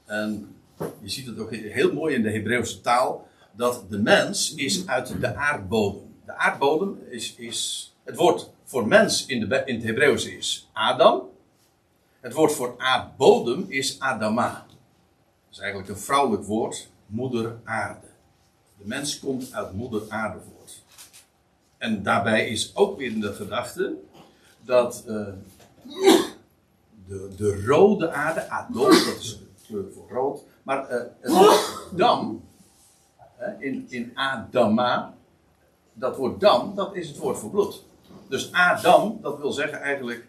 [0.06, 4.88] En je ziet het ook heel mooi in de Hebreeuwse taal, dat de mens is
[4.88, 6.16] uit de aardbodem.
[6.26, 11.30] De aardbodem is, is het woord voor mens in, de, het Hebreeuws is Adam.
[12.20, 14.66] Het woord voor aardbodem is Adama.
[14.68, 18.08] Dat is eigenlijk een vrouwelijk woord, moeder aarde.
[18.78, 20.84] De mens komt uit moeder aarde voort.
[21.78, 23.96] En daarbij is ook weer de gedachte
[24.62, 25.28] dat uh,
[27.08, 31.90] de, de rode aarde, Adon, dat is de kleur voor rood, maar uh, het woord
[31.92, 32.44] dam,
[33.60, 35.14] in, in Adama,
[35.94, 37.84] dat woord dam, dat is het woord voor bloed.
[38.34, 40.28] Dus Adam, dat wil zeggen eigenlijk,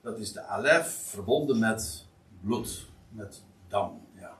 [0.00, 2.04] dat is de alef verbonden met
[2.40, 4.00] bloed, met dam.
[4.20, 4.38] Ja.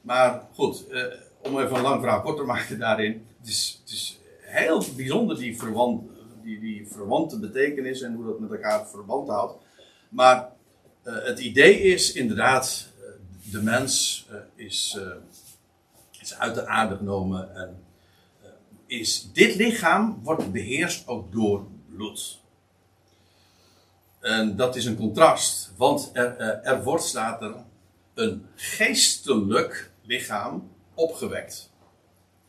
[0.00, 1.02] Maar goed, eh,
[1.42, 3.26] om even een lang verhaal kort te maken daarin.
[3.38, 6.02] Het is, het is heel bijzonder die, verwant,
[6.42, 9.54] die, die verwante betekenis en hoe dat met elkaar verband houdt.
[10.08, 10.50] Maar
[11.04, 14.98] uh, het idee is inderdaad, uh, de mens uh, is,
[16.20, 17.82] is uit de aarde genomen en
[18.86, 21.72] is dit lichaam wordt beheerst ook door
[24.20, 27.64] En dat is een contrast, want er, eh, er wordt, staat
[28.14, 31.70] een geestelijk lichaam opgewekt.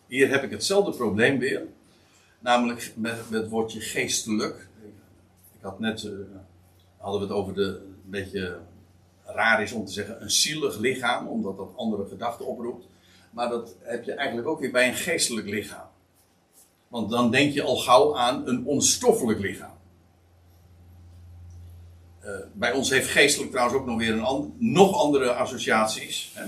[0.08, 1.62] Hier heb ik hetzelfde probleem weer,
[2.40, 4.68] namelijk met, met het woordje geestelijk.
[5.54, 6.12] Ik had net, uh,
[6.98, 8.60] hadden we het over de, een beetje
[9.26, 12.88] raar is om te zeggen, een zielig lichaam, omdat dat andere gedachten oproept.
[13.32, 15.85] Maar dat heb je eigenlijk ook weer bij een geestelijk lichaam.
[16.96, 19.78] Want dan denk je al gauw aan een onstoffelijk lichaam.
[22.24, 26.32] Uh, bij ons heeft geestelijk trouwens ook nog weer een nog andere associaties.
[26.34, 26.46] Hè?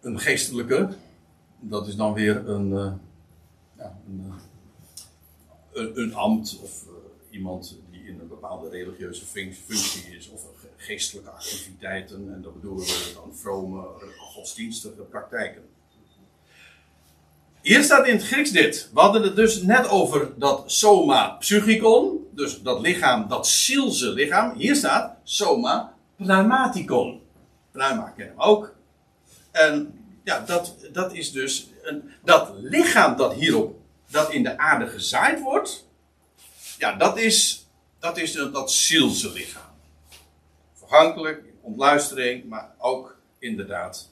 [0.00, 0.88] Een geestelijke,
[1.60, 2.92] dat is dan weer een, uh,
[3.76, 4.32] ja, een,
[5.72, 6.84] een, een, ambt of
[7.30, 10.42] iemand die in een bepaalde religieuze functie is, of
[10.76, 13.88] geestelijke activiteiten, en dat bedoelen we dan vrome,
[14.18, 15.75] godsdienstige praktijken.
[17.66, 18.90] Hier staat in het Grieks dit.
[18.94, 24.56] We hadden het dus net over dat soma psychikon, dus dat lichaam, dat zielse lichaam.
[24.56, 27.22] Hier staat soma pneumaticon.
[27.72, 28.74] Pneuma kennen we ook.
[29.50, 33.78] En ja, dat, dat is dus een, dat lichaam dat hierop,
[34.10, 35.86] dat in de aarde gezaaid wordt.
[36.78, 37.66] Ja, dat is
[37.98, 39.72] dat, is dat zielse lichaam.
[40.74, 44.10] Vergankelijk, ontluistering, maar ook inderdaad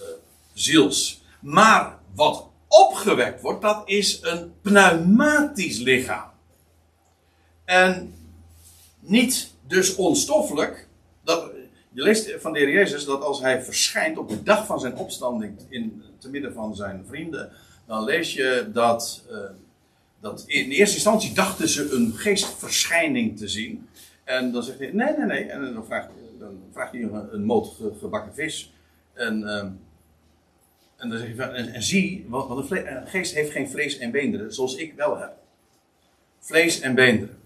[0.00, 0.06] uh,
[0.52, 1.22] ziels.
[1.40, 6.30] Maar wat opgewekt wordt, dat is een pneumatisch lichaam.
[7.64, 8.14] En
[9.00, 10.88] niet dus onstoffelijk.
[11.24, 11.50] Dat,
[11.92, 14.96] je leest van de heer Jezus dat als hij verschijnt op de dag van zijn
[14.96, 17.52] opstanding in, te midden van zijn vrienden,
[17.86, 19.38] dan lees je dat, uh,
[20.20, 23.88] dat in eerste instantie dachten ze een geestverschijning te zien.
[24.24, 25.44] En dan zegt hij, nee, nee, nee.
[25.44, 28.72] En dan vraagt, dan vraagt hij een, een moot gebakken vis.
[29.12, 29.40] En...
[29.40, 29.64] Uh,
[30.98, 34.74] en dan zeg je en, zie, want, een, geest heeft geen vlees en beenderen, zoals
[34.74, 35.32] ik wel heb.
[36.38, 37.38] Vlees en beenderen.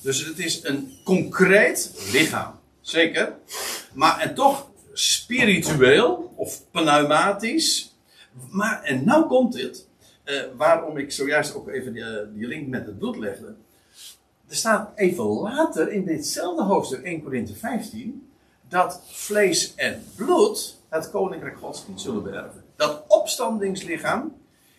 [0.00, 2.54] Dus het is een concreet lichaam.
[2.80, 3.34] Zeker.
[3.92, 7.94] Maar en toch spiritueel of pneumatisch.
[8.50, 9.88] Maar, en nou komt dit.
[10.24, 13.54] Uh, waarom ik zojuist ook even die, eh, die, link met het bloed legde.
[14.48, 18.28] Er staat even later in ditzelfde hoofdstuk 1 Korinthe 15.
[18.68, 24.36] Dat vlees en bloed het koninkrijk gods niet zullen beërven dat opstandingslichaam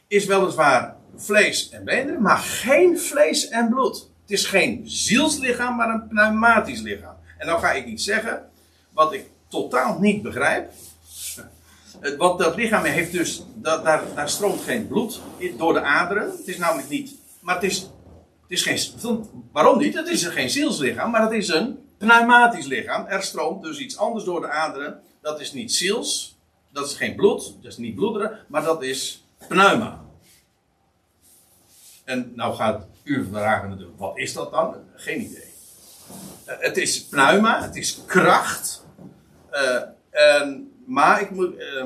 [0.08, 4.10] is weliswaar vlees en benen, maar geen vlees en bloed.
[4.22, 7.16] Het is geen zielslichaam, maar een pneumatisch lichaam.
[7.38, 8.50] En dan ga ik iets zeggen
[8.94, 10.72] wat ik totaal niet begrijp.
[12.18, 15.22] Want dat lichaam heeft dus, dat, daar, daar stroomt geen bloed
[15.58, 16.32] door de aderen.
[16.32, 17.80] Het is namelijk niet, maar het is,
[18.42, 19.94] het is geen, waarom niet?
[19.94, 23.06] Het is geen zielslichaam, maar het is een pneumatisch lichaam.
[23.06, 25.00] Er stroomt dus iets anders door de aderen.
[25.22, 26.40] Dat is niet ziels,
[26.72, 30.06] dat is geen bloed, dat is niet bloederen, maar dat is pneuma.
[32.04, 34.76] En nou gaat u vragen natuurlijk, wat is dat dan?
[34.96, 35.50] Geen idee.
[36.48, 38.86] Uh, het is pneuma, het is kracht.
[39.52, 41.86] Uh, en, maar ik moet, uh,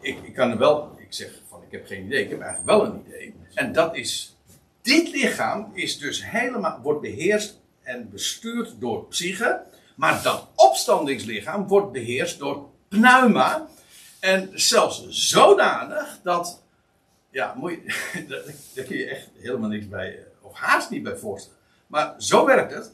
[0.00, 2.70] ik, ik kan er wel, ik zeg van ik heb geen idee, ik heb eigenlijk
[2.70, 3.34] wel een idee.
[3.54, 4.36] En dat is,
[4.82, 9.62] dit lichaam is dus helemaal, wordt beheerst en bestuurd door psyche.
[9.96, 13.68] Maar dat opstandingslichaam wordt beheerst door pneuma.
[14.20, 16.62] En zelfs zodanig dat.
[17.30, 17.54] Ja,
[18.74, 20.18] daar kun je echt helemaal niks bij.
[20.18, 21.58] Eh, of haast niet bij voorstellen.
[21.86, 22.92] Maar zo werkt het.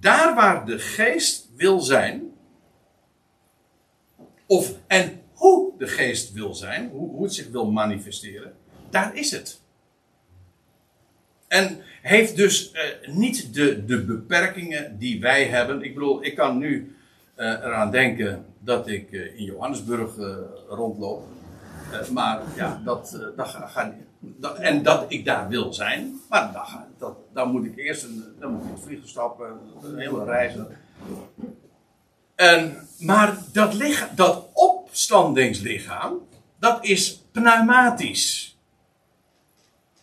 [0.00, 2.32] Daar waar de geest wil zijn.
[4.46, 6.88] Of, en hoe de geest wil zijn.
[6.88, 8.56] Hoe, hoe het zich wil manifesteren.
[8.90, 9.60] Daar is het.
[11.48, 15.82] En heeft dus eh, niet de, de beperkingen die wij hebben.
[15.82, 16.96] Ik bedoel, ik kan nu
[17.36, 20.36] uh, eraan denken dat ik uh, in Johannesburg uh,
[20.68, 21.22] rondloop.
[22.12, 24.56] maar ja, dat, dat niet.
[24.58, 26.20] en dat ik daar wil zijn.
[26.28, 30.24] Maar dan, dat, dan moet ik eerst een, dan moet ik vliegtuig stappen, een hele
[30.24, 30.66] reizen.
[32.34, 36.14] En, maar dat, lichaam, dat opstandingslichaam,
[36.58, 38.58] dat is pneumatisch.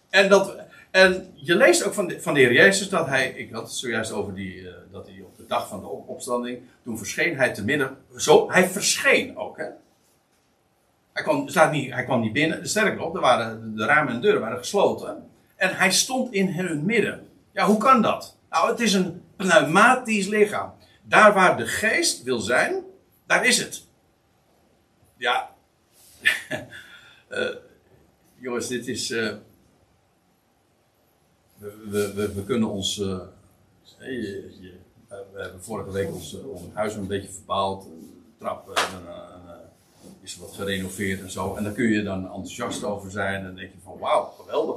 [0.10, 0.56] En dat,
[0.92, 3.72] en je leest ook van de, van de Heer Jezus dat hij, ik had het
[3.72, 7.98] zojuist over die, uh, dat hij dag van de opstanding, toen verscheen hij te midden,
[8.16, 9.66] zo, hij verscheen ook, hè.
[11.14, 14.42] Hij kwam, staat niet, hij kwam niet binnen, sterker nog, waren, de ramen en deuren
[14.42, 15.30] waren gesloten.
[15.56, 17.28] En hij stond in hun midden.
[17.52, 18.38] Ja, hoe kan dat?
[18.50, 20.74] Nou, het is een pneumatisch lichaam.
[21.04, 22.84] Daar waar de geest wil zijn,
[23.26, 23.86] daar is het.
[25.18, 25.50] Ja.
[27.30, 27.56] uh,
[28.46, 29.10] jongens, dit is.
[29.10, 29.34] Uh,
[31.60, 32.96] we, we, kunnen ons.
[32.96, 34.81] Je,
[35.34, 37.86] we hebben vorige week ons, ons huis een beetje verpaald.
[37.86, 38.84] Een trap en,
[40.22, 41.56] is wat gerenoveerd en zo.
[41.56, 43.36] En daar kun je dan enthousiast over zijn.
[43.36, 44.76] En dan denk je van wauw, geweldig.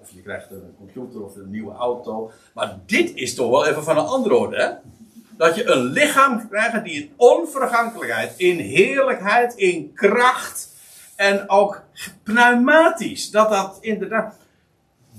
[0.00, 2.30] Of je krijgt een computer of een nieuwe auto.
[2.54, 4.90] Maar dit is toch wel even van een andere orde, hè?
[5.36, 10.68] Dat je een lichaam krijgt die in onvergankelijkheid, in heerlijkheid, in kracht
[11.16, 11.82] en ook
[12.22, 13.30] pneumatisch.
[13.30, 14.34] Dat dat inderdaad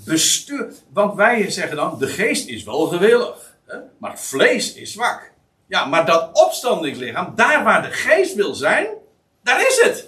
[0.05, 0.84] bestuurt.
[0.93, 3.51] Want wij zeggen dan, de geest is wel gewillig?
[3.97, 5.32] Maar vlees is zwak.
[5.67, 8.88] Ja, maar dat opstandingslichaam, daar waar de geest wil zijn,
[9.43, 10.07] daar is het.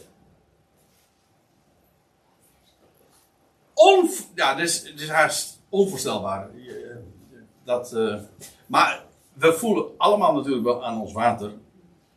[3.73, 6.49] On, ja, dus haast onvoorstelbaar.
[7.63, 8.19] Dat, eh,
[8.67, 9.03] maar
[9.33, 11.51] we voelen allemaal natuurlijk wel aan ons water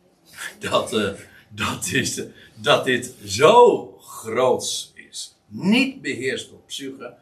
[0.69, 1.13] dat, eh,
[1.49, 2.21] dat, is,
[2.55, 5.35] dat dit zo groots is.
[5.47, 7.13] Niet beheerst door psyche,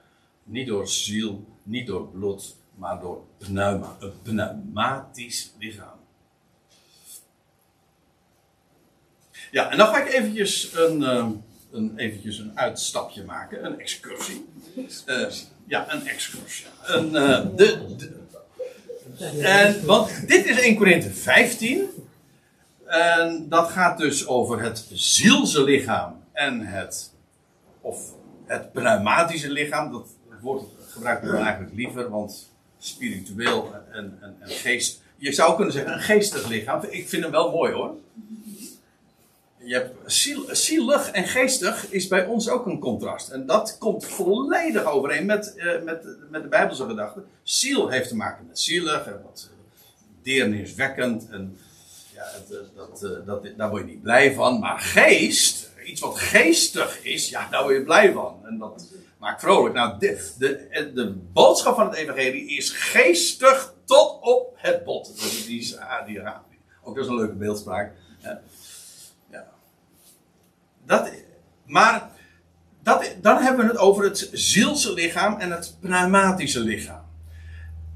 [0.44, 6.00] niet door ziel, niet door bloed, maar door pneuma, een pneumatisch lichaam.
[9.52, 11.28] Ja, en dan ga ik eventjes een, eh,
[11.72, 14.46] een, eventjes een uitstapje maken, een excursie.
[15.06, 15.28] Eh,
[15.68, 16.66] ja, een excursie.
[16.86, 17.96] Een, eh, de,
[19.42, 21.90] en, want dit is 1 Korinthe 15.
[22.86, 27.14] En dat gaat dus over het zielse lichaam en het,
[27.82, 28.14] of
[28.46, 29.92] het pneumatische lichaam.
[29.92, 30.08] Dat
[30.42, 32.55] woord gebruiken we eigenlijk liever, want
[32.86, 35.02] spiritueel en, en, en geest.
[35.18, 36.82] Je zou kunnen zeggen een geestig lichaam.
[36.90, 37.96] Ik vind hem wel mooi hoor.
[39.58, 43.30] Je hebt ziel, zielig en geestig is bij ons ook een contrast.
[43.30, 47.24] En dat komt volledig overeen met, eh, met, met de Bijbelse gedachte.
[47.44, 49.58] Ziel heeft te maken met zielig en wat eh,
[50.24, 51.30] deerniswekkend.
[51.30, 51.58] En
[52.16, 54.60] ja, eh, dat, eh, dat, daar word je niet blij van.
[54.60, 58.40] Maar geest, iets wat geestig is, ja, daar word je blij van.
[58.44, 58.88] En dat
[59.26, 59.76] maakt vrolijk.
[59.76, 65.06] Nou, de, de, de boodschap van het evangelie is geestig tot op het bot.
[65.06, 66.22] Dat is die, ah, die,
[66.84, 67.94] ook dat is een leuke beeldspraak.
[68.20, 68.42] Ja.
[69.32, 69.48] Ja.
[70.86, 71.12] Dat,
[71.66, 72.10] maar
[72.84, 77.06] dat, dan hebben we het over het zielse lichaam en het pneumatische lichaam.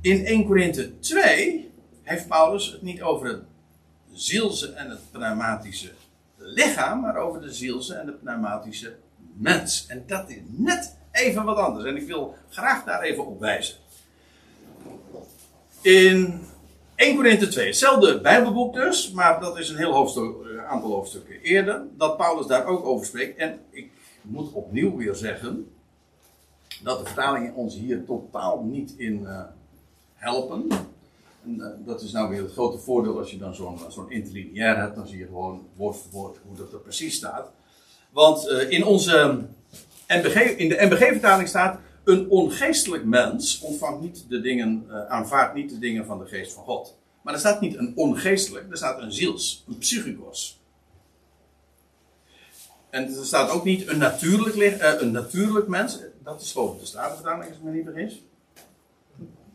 [0.01, 1.71] In 1 Korinthe 2
[2.03, 3.43] heeft Paulus het niet over het
[4.13, 5.91] zielse en het pneumatische
[6.38, 8.95] lichaam, maar over de zielse en de pneumatische
[9.34, 9.86] mens.
[9.88, 11.86] En dat is net even wat anders.
[11.86, 13.78] En ik wil graag daar even op wijzen.
[15.82, 16.41] In
[16.95, 21.41] 1 Korinthe 2, hetzelfde Bijbelboek dus, maar dat is een heel hoofdstuk, een aantal hoofdstukken
[21.41, 23.38] eerder, dat Paulus daar ook over spreekt.
[23.38, 23.91] En ik
[24.22, 25.72] moet opnieuw weer zeggen
[26.84, 29.41] dat de vertalingen ons hier totaal niet in eh,
[30.14, 30.68] helpen.
[31.43, 34.78] En, eh, dat is nou weer het grote voordeel als je dan zo'n zo'n interlineair
[34.78, 37.51] hebt, dan zie je gewoon woord voor woord hoe dat er precies staat.
[38.10, 39.45] Want eh, in onze
[40.10, 45.80] In de NBG-vertaling staat: een ongeestelijk mens ontvangt niet de dingen, eh, aanvaardt niet de
[45.80, 46.97] dingen van de geest van God.
[47.22, 50.62] Maar er staat niet een ongeestelijk, er staat een ziels, een psychikos.
[52.89, 55.99] En er staat ook niet een natuurlijk, eh, een natuurlijk mens.
[56.24, 58.22] Dat is geloof ik de Statenvertaling, als ik me niet vergis.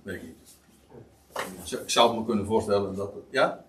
[0.02, 1.80] Weet ik niet.
[1.80, 3.12] Ik zou het me kunnen voorstellen dat.
[3.30, 3.64] Ja?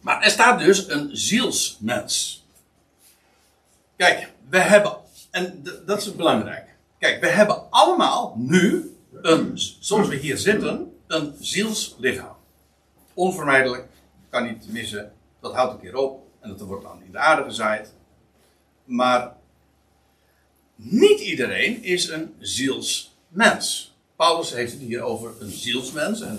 [0.00, 2.45] Maar er staat dus een zielsmens.
[3.96, 4.96] Kijk, we hebben,
[5.30, 6.76] en dat is belangrijk.
[6.98, 12.36] Kijk, we hebben allemaal nu, een, zoals we hier zitten, een zielslichaam.
[13.14, 13.86] Onvermijdelijk,
[14.30, 15.12] kan niet missen.
[15.40, 17.94] Dat houdt een keer op en dat wordt dan in de aarde gezaaid.
[18.84, 19.36] Maar
[20.74, 23.94] niet iedereen is een zielsmens.
[24.16, 26.20] Paulus heeft het hier over een zielsmens.
[26.20, 26.34] En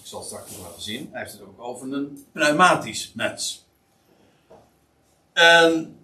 [0.00, 1.08] ik zal het straks nog laten zien.
[1.12, 3.66] Hij heeft het ook over een pneumatisch mens.
[5.32, 5.96] En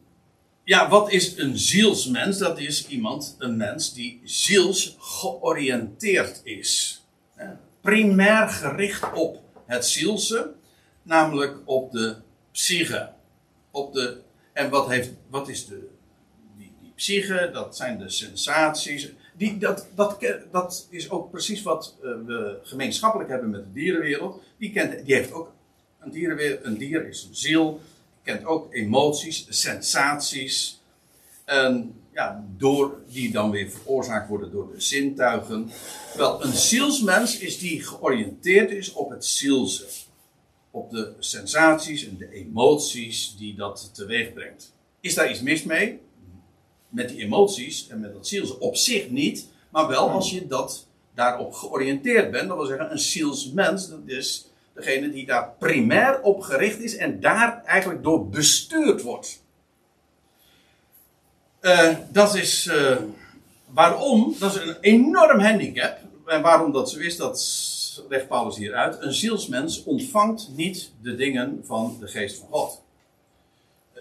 [0.68, 2.38] ja, wat is een zielsmens?
[2.38, 7.02] Dat is iemand, een mens die ziels georiënteerd is.
[7.80, 10.52] Primair gericht op het zielse,
[11.02, 12.16] namelijk op de
[12.52, 13.10] psyche.
[13.70, 14.20] Op de,
[14.52, 15.88] en wat, heeft, wat is de,
[16.56, 17.50] die, die psyche?
[17.52, 19.08] Dat zijn de sensaties.
[19.36, 24.42] Die, dat, dat, dat is ook precies wat eh, we gemeenschappelijk hebben met de dierenwereld.
[24.58, 25.52] Die, kent, die heeft ook
[26.00, 27.80] een, dierenwereld, een dier is een ziel,
[28.28, 30.80] kent ook emoties, sensaties.
[31.44, 35.70] En ja, door, die dan weer veroorzaakt worden door de zintuigen.
[36.16, 39.86] Wel, een zielsmens is die georiënteerd is op het zielse.
[40.70, 44.72] Op de sensaties en de emoties die dat teweeg brengt.
[45.00, 46.00] Is daar iets mis mee?
[46.88, 49.46] Met die emoties en met dat zielse op zich niet.
[49.70, 52.48] Maar wel als je dat daarop georiënteerd bent.
[52.48, 54.47] Dat wil zeggen, een zielsmens, dat is
[54.78, 59.42] degene die daar primair op gericht is en daar eigenlijk door bestuurd wordt.
[61.60, 62.96] Eh, dat is eh,
[63.66, 65.98] waarom, dat is een enorm handicap.
[66.26, 67.38] En waarom dat zo is, dat
[68.08, 69.02] legt Paulus hier uit.
[69.02, 72.82] Een zielsmens ontvangt niet de dingen van de geest van God.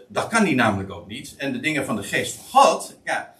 [0.08, 1.36] Dat kan hij namelijk ook niet.
[1.38, 3.36] En de dingen van de geest van God, ja,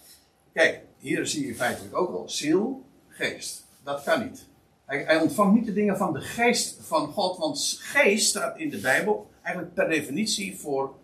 [0.52, 3.66] kijk, hier zie je feitelijk ook al ziel, geest.
[3.84, 4.46] Dat kan niet.
[4.88, 8.70] Hij, hij ontvangt niet de dingen van de geest van God, want geest staat in
[8.70, 10.94] de Bijbel eigenlijk per definitie voor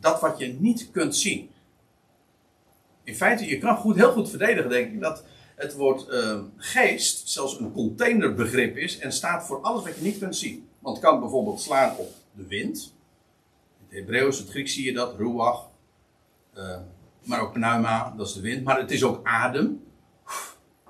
[0.00, 1.50] dat wat je niet kunt zien.
[3.04, 5.24] In feite, je kan goed, heel goed verdedigen, denk ik, dat
[5.56, 10.18] het woord eh, geest zelfs een containerbegrip is en staat voor alles wat je niet
[10.18, 10.68] kunt zien.
[10.78, 12.94] Want het kan bijvoorbeeld slaan op de wind.
[13.78, 15.68] In het Hebreeuws, het Grieks zie je dat, ruach.
[16.52, 16.78] Eh,
[17.24, 18.64] maar ook pneuma, dat is de wind.
[18.64, 19.84] Maar het is ook adem.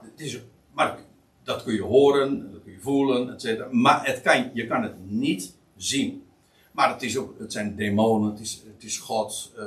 [0.01, 0.41] Het is,
[0.75, 0.99] maar
[1.45, 3.71] dat kun je horen, dat kun je voelen, etc.
[3.71, 6.27] Maar het kan, je kan het niet zien.
[6.73, 9.53] Maar het, is ook, het zijn demonen, het is, het is God.
[9.59, 9.65] Uh,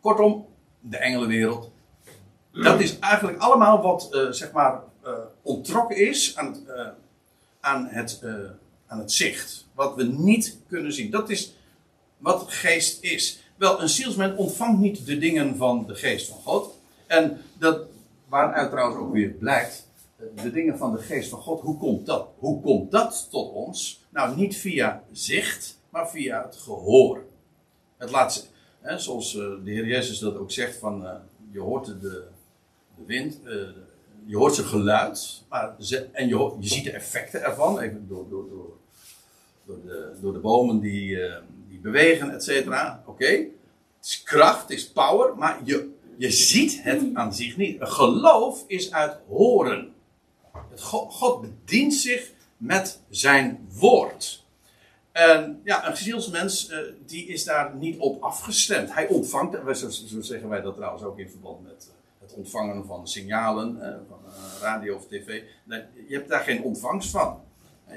[0.00, 0.46] kortom,
[0.80, 1.70] de engelenwereld.
[2.52, 5.12] Dat is eigenlijk allemaal wat, uh, zeg maar, uh,
[5.42, 6.94] ontrokken is aan het,
[7.60, 8.22] aan, het,
[8.86, 9.66] aan het zicht.
[9.74, 11.10] Wat we niet kunnen zien.
[11.10, 11.54] Dat is
[12.22, 13.42] wat geest is.
[13.56, 16.78] Wel, een zielsmens ontvangt niet de dingen van de geest van God.
[17.06, 17.80] En dat,
[18.28, 19.86] waaruit trouwens ook weer blijkt,
[20.42, 22.28] de dingen van de geest van God, hoe komt dat?
[22.38, 24.04] Hoe komt dat tot ons?
[24.08, 27.24] Nou, niet via zicht, maar via het gehoor.
[27.96, 28.48] Het laat,
[28.80, 31.12] hè, zoals eh, de Heer Jezus dat ook zegt, van, uh,
[31.50, 32.00] je hoort de,
[32.96, 33.68] de wind, uh,
[34.26, 38.48] je hoort zijn geluid, maar ze, en je, je ziet de effecten ervan, door, door,
[38.48, 38.76] door,
[39.66, 41.18] door, de, door de bomen die,
[41.68, 43.02] die bewegen, et cetera.
[43.06, 43.50] Oké, het
[44.00, 47.76] is kracht, het is power, maar je, je ziet het aan zich niet.
[47.80, 49.92] Geloof is uit horen.
[50.76, 54.44] God bedient zich met zijn woord.
[55.12, 58.94] En ja, een zielsmens uh, die is daar niet op afgestemd.
[58.94, 62.86] Hij ontvangt, zo, zo zeggen wij dat trouwens ook in verband met uh, het ontvangen
[62.86, 63.78] van signalen,
[64.08, 64.18] van
[64.60, 65.42] radio of tv.
[66.08, 67.40] Je hebt daar geen ontvangst van.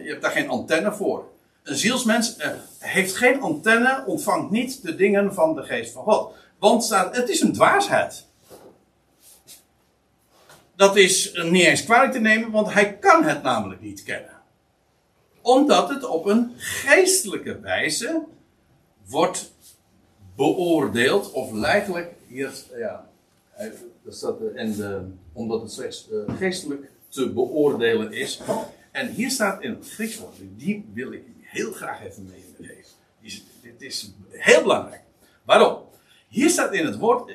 [0.04, 1.30] Je hebt daar geen antenne voor.
[1.64, 2.36] Een zielsmens
[2.80, 6.36] heeft geen antenne, ontvangt niet de dingen van de geest van God.
[6.60, 8.26] Want het is een dwaasheid.
[10.76, 14.36] Dat is niet eens kwalijk te nemen, want hij kan het namelijk niet kennen
[15.46, 18.24] omdat het op een geestelijke wijze
[19.08, 19.54] wordt
[20.36, 23.10] beoordeeld, of eigenlijk, hier, ja,
[24.04, 25.02] dat en de,
[25.34, 28.42] omdat het slechts uh, geestelijk te beoordelen is.
[28.92, 32.86] En hier staat in het Grieks woord, die wil ik heel graag even meegeven.
[33.62, 35.02] Dit is heel belangrijk.
[35.44, 35.78] Waarom?
[36.28, 37.32] Hier staat in het woord,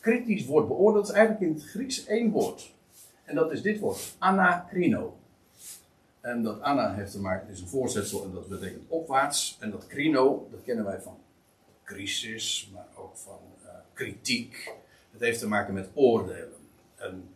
[0.00, 2.72] kritisch woord beoordeeld, is eigenlijk in het Grieks één woord.
[3.24, 5.16] En dat is dit woord, anakrino.
[6.20, 9.56] En dat Anna heeft er maar, is een voorzetsel en dat betekent opwaarts.
[9.60, 11.16] En dat crino, dat kennen wij van
[11.84, 14.72] crisis, maar ook van uh, kritiek.
[15.10, 16.52] Het heeft te maken met oordelen.
[16.96, 17.28] En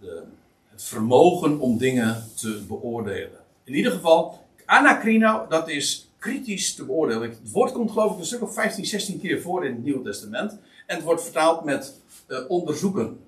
[0.00, 0.22] de,
[0.68, 3.40] het vermogen om dingen te beoordelen.
[3.64, 7.30] In ieder geval, anacrino, dat is kritisch te beoordelen.
[7.30, 10.02] Het woord komt geloof ik een stuk of 15, 16 keer voor in het Nieuwe
[10.02, 10.58] Testament.
[10.86, 13.20] En het wordt vertaald met uh, onderzoeken.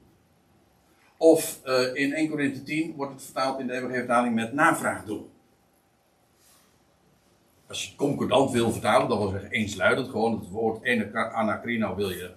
[1.16, 5.04] Of uh, in 1 Corinthië 10 wordt het vertaald in de eeuwige vertaling met navraag
[5.04, 5.28] doen.
[7.68, 12.30] Als je concordant wil vertalen, dat wil zeggen eensluidend, gewoon het woord anacrino wil je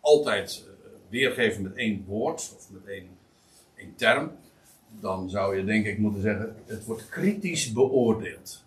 [0.00, 0.72] altijd uh,
[1.08, 3.08] weergeven met één woord of met één,
[3.74, 4.30] één term.
[5.00, 8.64] Dan zou je denk ik moeten zeggen, het wordt kritisch beoordeeld.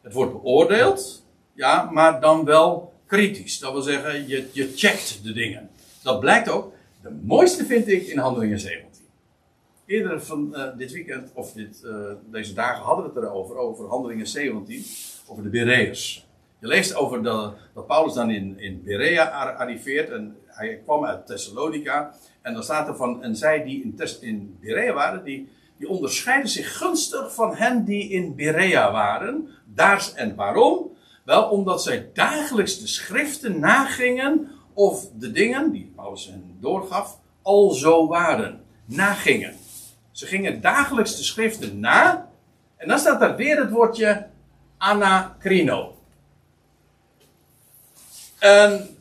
[0.00, 3.58] Het wordt beoordeeld, ja, maar dan wel kritisch.
[3.58, 5.70] Dat wil zeggen, je, je checkt de dingen.
[6.02, 8.84] Dat blijkt ook, de mooiste vind ik in Handelingen 7
[9.86, 11.94] eerder van uh, dit weekend, of dit, uh,
[12.30, 14.84] deze dagen hadden we het erover, over handelingen 17,
[15.26, 16.26] over de Bereërs.
[16.58, 22.14] Je leest over dat Paulus dan in, in Berea arriveert en hij kwam uit Thessalonica.
[22.42, 26.50] En dan staat er van, en zij die in, in Berea waren, die, die onderscheiden
[26.50, 29.48] zich gunstig van hen die in Berea waren.
[29.64, 30.93] Daar, en waarom?
[31.24, 37.70] Wel, omdat zij dagelijks de schriften nagingen of de dingen die Paulus hen doorgaf, al
[37.70, 38.64] zo waren.
[38.84, 39.56] Nagingen.
[40.10, 42.28] Ze gingen dagelijks de schriften na.
[42.76, 44.26] En dan staat daar weer het woordje
[44.78, 45.98] anacrino.
[48.38, 48.96] En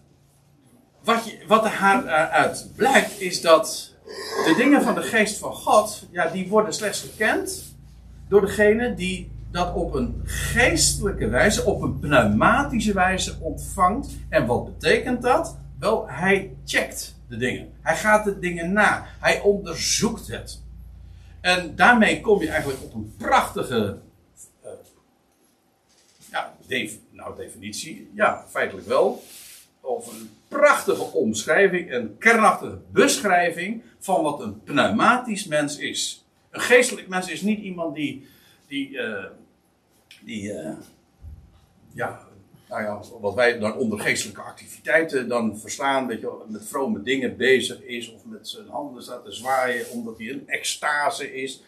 [1.03, 1.79] wat, je, wat er
[2.29, 3.93] uit blijkt is dat
[4.45, 7.75] de dingen van de geest van God, ja, die worden slechts gekend
[8.29, 14.09] door degene die dat op een geestelijke wijze, op een pneumatische wijze ontvangt.
[14.29, 15.57] En wat betekent dat?
[15.79, 17.73] Wel, hij checkt de dingen.
[17.81, 19.05] Hij gaat de dingen na.
[19.19, 20.63] Hij onderzoekt het.
[21.41, 23.97] En daarmee kom je eigenlijk op een prachtige
[24.65, 24.71] uh,
[26.31, 26.53] ja,
[27.11, 28.11] nou, definitie.
[28.13, 29.23] Ja, feitelijk wel.
[29.81, 36.25] Of een prachtige omschrijving, een kernachtige beschrijving van wat een pneumatisch mens is.
[36.49, 38.27] Een geestelijk mens is niet iemand die,
[38.67, 39.23] die, uh,
[40.25, 40.77] die uh,
[41.93, 42.27] ja,
[42.69, 47.37] nou ja, wat wij dan onder geestelijke activiteiten dan verstaan, weet je, met vrome dingen
[47.37, 51.63] bezig is, of met zijn handen staat te zwaaien omdat hij een extase is.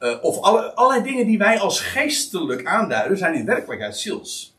[0.00, 4.56] Uh, of alle, allerlei dingen die wij als geestelijk aanduiden, zijn in werkelijkheid ziels.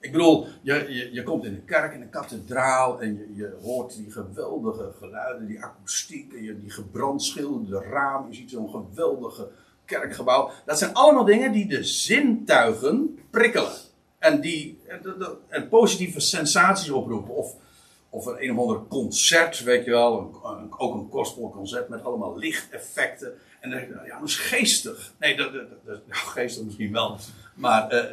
[0.00, 3.58] Ik bedoel, je, je, je komt in de kerk, in de kathedraal, en je, je
[3.62, 9.50] hoort die geweldige geluiden, die akoestiek, en die gebrandschilderde raam, je ziet zo'n geweldige
[9.90, 10.50] kerkgebouw.
[10.66, 13.72] Dat zijn allemaal dingen die de zintuigen prikkelen.
[14.18, 14.80] En die
[15.48, 17.34] en positieve sensaties oproepen.
[17.34, 17.54] Of,
[18.10, 20.40] of een een of ander concert, weet je wel.
[20.78, 23.32] Ook een gospelconcert met allemaal lichteffecten.
[23.60, 25.12] En dan denk nou, ja, dat is geestig.
[25.18, 27.18] Nee, dat, dat, dat- nou, geestig misschien wel.
[27.54, 28.04] Maar eh,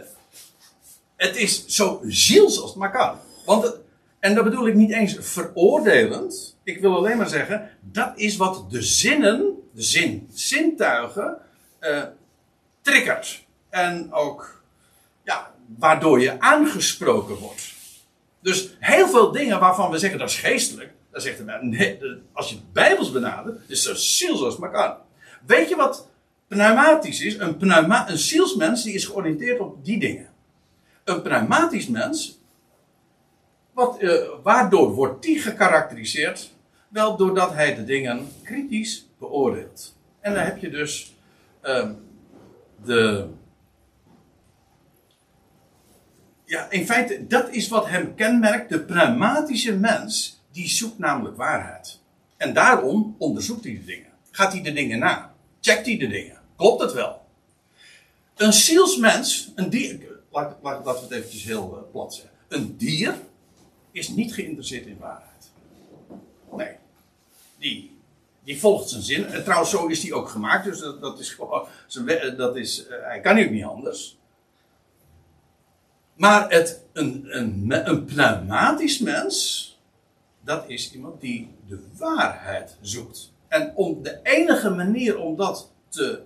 [1.16, 3.18] het is zo ziels als het maar kan.
[3.46, 3.78] Want, het-
[4.20, 6.58] en dat bedoel ik niet eens veroordelend.
[6.64, 11.38] Ik wil alleen maar zeggen, dat is wat de zinnen, de zin, zintuigen,
[11.80, 12.04] eh
[12.88, 13.46] triggert.
[13.70, 14.64] En ook,
[15.24, 17.74] ja, waardoor je aangesproken wordt.
[18.42, 20.92] Dus heel veel dingen waarvan we zeggen dat is geestelijk.
[21.12, 22.00] Dan zegt de mens, nee,
[22.34, 24.96] als je het bijbels benadert, is zo ziels als het maar kan.
[25.46, 26.10] Weet je wat
[26.48, 27.38] pneumatisch is?
[27.38, 30.30] Een, pneuma, een zielsmens die is georiënteerd op die dingen.
[31.04, 32.40] Een pneumatisch mens,
[33.74, 36.52] wat, eh, waardoor wordt die gekarakteriseerd?
[36.88, 39.96] Wel doordat hij de dingen kritisch beoordeelt.
[40.20, 41.17] En dan heb je dus
[41.68, 41.94] ehm,
[42.86, 43.28] de.
[46.46, 48.70] Ja, in feite, dat is wat hem kenmerkt.
[48.70, 52.00] De pneumatische mens, die zoekt namelijk waarheid.
[52.38, 54.12] En daarom onderzoekt hij de dingen.
[54.32, 55.34] Gaat hij de dingen na?
[55.62, 56.40] Checkt hij de dingen?
[56.56, 57.26] Klopt het wel?
[58.36, 60.00] Een zielsmens, een dier,
[60.32, 62.34] laten we het eventjes heel eh, plat zeggen.
[62.48, 63.16] Een dier
[63.92, 65.52] is niet geïnteresseerd in waarheid.
[66.56, 66.76] Nee.
[67.58, 67.97] Die,
[68.48, 69.26] die volgt zijn zin.
[69.26, 70.64] En trouwens, zo is hij ook gemaakt.
[70.66, 71.68] Dus dat, dat is gewoon.
[72.06, 74.18] we- Dat is, eh, hij kan ook niet anders.
[76.14, 79.66] Maar het, een, een, een pneumatisch mens.
[80.42, 83.32] Dat is iemand die de waarheid zoekt.
[83.48, 86.22] En om de enige manier om dat te,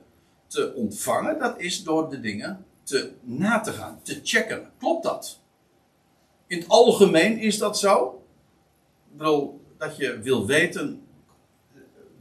[0.48, 4.70] te ontvangen, dat is door de dingen te na te gaan, te checken.
[4.80, 5.40] Klopt dat?
[6.48, 8.24] In het algemeen is dat zo.
[9.12, 11.02] Ik bedoel, dat je wil weten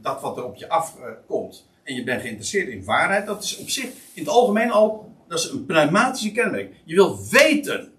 [0.01, 1.69] dat wat er op je afkomt.
[1.83, 3.25] en je bent geïnteresseerd in waarheid.
[3.25, 6.75] Dat is op zich in het algemeen al, dat is een pneumatische kenmerk.
[6.85, 7.93] Je wil weten.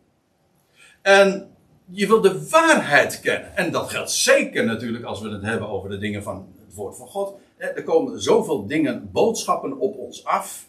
[1.03, 1.51] En
[1.87, 3.57] je wil de waarheid kennen.
[3.57, 6.97] En dat geldt zeker natuurlijk als we het hebben over de dingen van het woord
[6.97, 7.35] van God.
[7.57, 10.67] Er komen zoveel dingen, boodschappen op ons af.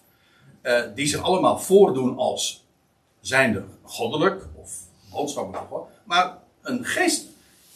[0.62, 2.66] eh, die zich allemaal voordoen als
[3.20, 4.72] zijnde goddelijk of
[5.12, 5.88] boodschappen van God.
[6.04, 7.26] Maar een geest.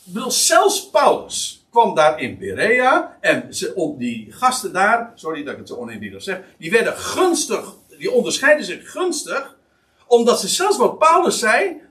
[0.04, 3.18] Bedoel, zelfs Paulus kwam daar in Berea.
[3.22, 7.74] En ze, die gasten daar, sorry dat ik het zo oneerbiedig zeg, die werden gunstig,
[7.98, 9.56] die onderscheiden zich gunstig.
[10.08, 11.82] Omdat ze zelfs wat Paulus zei,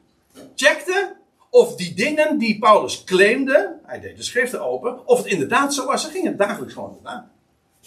[0.55, 1.17] checkten
[1.51, 5.87] of die dingen die Paulus claimde, hij deed de schriften open, of het inderdaad zo
[5.87, 6.03] was.
[6.03, 7.31] Ze gingen dagelijks gewoon erna.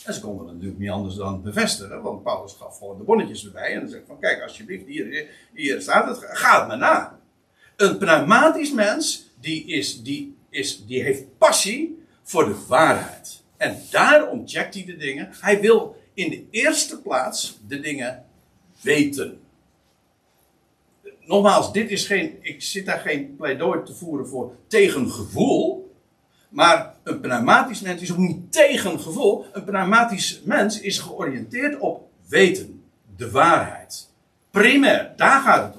[0.05, 3.45] En ze konden het natuurlijk niet anders dan bevestigen, want Paulus gaf gewoon de bonnetjes
[3.45, 3.75] erbij.
[3.75, 7.19] En zegt van, kijk, alsjeblieft, hier, hier staat het, ga het maar na.
[7.75, 13.43] Een pneumatisch mens, die, is, die, is, die heeft passie voor de waarheid.
[13.57, 15.29] En daarom checkt hij de dingen.
[15.39, 18.25] Hij wil in de eerste plaats de dingen
[18.81, 19.39] weten.
[21.19, 25.93] Nogmaals, dit is geen, ik zit daar geen pleidooi te voeren voor tegen gevoel.
[26.49, 29.45] Maar een pneumatisch mens is ook niet tegen gevoel.
[29.51, 32.83] Een pneumatisch mens is georiënteerd op weten.
[33.15, 34.09] De waarheid.
[34.51, 35.78] Primair, daar gaat het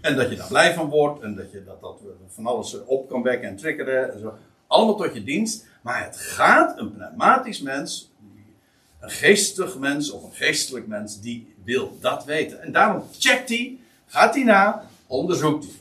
[0.00, 1.22] En dat je daar blij van wordt.
[1.22, 4.12] En dat je dat, dat van alles op kan wekken en triggeren.
[4.12, 4.34] En zo.
[4.66, 5.66] Allemaal tot je dienst.
[5.82, 8.12] Maar het gaat een pneumatisch mens.
[9.00, 11.20] Een geestig mens of een geestelijk mens.
[11.20, 12.62] Die wil dat weten.
[12.62, 13.78] En daarom checkt hij.
[14.06, 14.86] Gaat hij na.
[15.06, 15.74] Onderzoekt hij.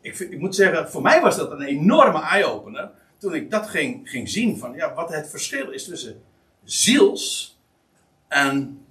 [0.00, 2.90] Ik, ik moet zeggen, voor mij was dat een enorme eye-opener.
[3.18, 6.22] Toen ik dat ging, ging zien van ja, wat het verschil is tussen
[6.64, 7.58] ziels
[8.28, 8.84] en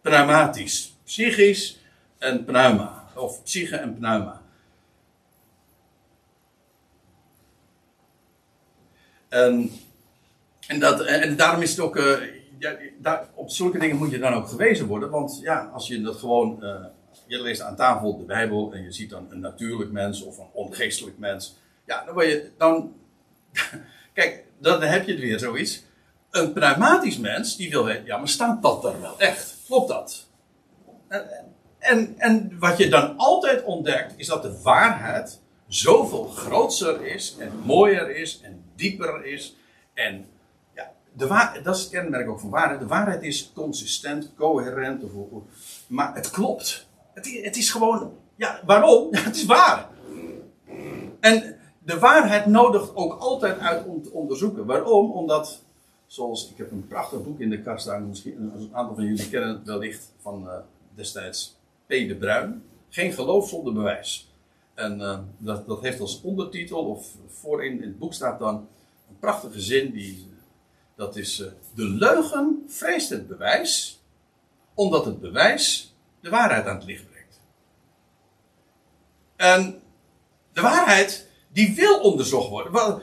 [0.00, 0.96] pneumatisch.
[1.04, 1.78] Psychisch
[2.18, 2.97] en pneuma.
[3.18, 4.42] Of psyche en pneuma.
[9.28, 9.70] En,
[10.66, 11.96] en, dat, en daarom is het ook.
[11.96, 15.10] eh, ja, daar, op zulke dingen moet je dan ook gewezen worden.
[15.10, 16.62] Want ja, als je dat gewoon.
[16.62, 16.84] eh,
[17.26, 20.48] je leest aan tafel de Bijbel en je ziet dan een natuurlijk mens of een
[20.52, 21.56] ongeestelijk mens.
[21.86, 22.50] Ja, dan word je.
[22.58, 22.94] Dan,
[24.14, 25.82] kijk, dan heb je weer zoiets.
[26.30, 29.56] Een pneumatisch mens die wil weten, ja, maar staat dat er wel echt?
[29.66, 30.26] Klopt dat?
[31.08, 31.47] En,
[31.88, 37.52] en, en wat je dan altijd ontdekt, is dat de waarheid zoveel groter is en
[37.64, 39.56] mooier is en dieper is.
[39.94, 40.26] En
[40.74, 42.80] ja, de dat is het kenmerk ook van waarheid.
[42.80, 45.02] De waarheid is consistent, coherent,
[45.86, 46.86] maar het klopt.
[47.14, 49.08] Het, het is gewoon, ja, waarom?
[49.14, 49.88] Het is waar.
[51.20, 54.66] En de waarheid nodigt ook altijd uit om te onderzoeken.
[54.66, 55.12] Waarom?
[55.12, 55.62] Omdat,
[56.06, 59.28] zoals ik heb een prachtig boek in de kast staan, misschien een aantal van jullie
[59.28, 60.54] kennen het wellicht van eh,
[60.94, 61.57] destijds
[61.88, 61.90] P.
[61.90, 62.62] de Bruin.
[62.88, 64.32] Geen geloof zonder bewijs.
[64.74, 68.54] En eh, dat, dat heeft als ondertitel, of voorin in het boek staat dan
[69.08, 70.26] een prachtige zin, die,
[70.96, 74.00] dat is: eh, De leugen vreest het bewijs,
[74.74, 77.40] omdat het bewijs de waarheid aan het licht brengt.
[79.36, 79.80] En
[80.52, 83.02] de waarheid, Die wil onderzocht worden.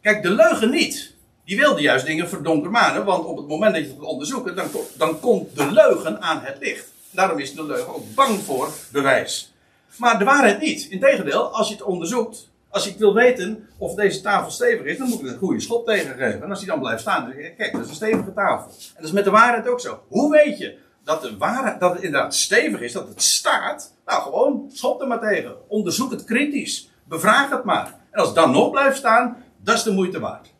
[0.00, 1.14] Kijk, de leugen niet.
[1.44, 5.20] Die wilde juist dingen verdonkermanen, want op het moment dat je het onderzoekt, dan, dan
[5.20, 6.91] komt de leugen aan het licht.
[7.12, 9.54] Daarom is de leugen ook bang voor bewijs.
[9.96, 10.86] Maar de waarheid niet.
[10.90, 15.08] Integendeel, als je het onderzoekt, als ik wil weten of deze tafel stevig is, dan
[15.08, 16.42] moet ik een goede schop tegengeven.
[16.42, 18.70] En als die dan blijft staan, dan denk ik, kijk, dat is een stevige tafel.
[18.70, 20.02] En dat is met de waarheid ook zo.
[20.08, 23.94] Hoe weet je dat, de waarheid, dat het inderdaad stevig is, dat het staat?
[24.06, 25.56] Nou, gewoon schop er maar tegen.
[25.68, 26.90] Onderzoek het kritisch.
[27.04, 27.86] Bevraag het maar.
[28.10, 30.54] En als het dan nog blijft staan, dat is de moeite waard.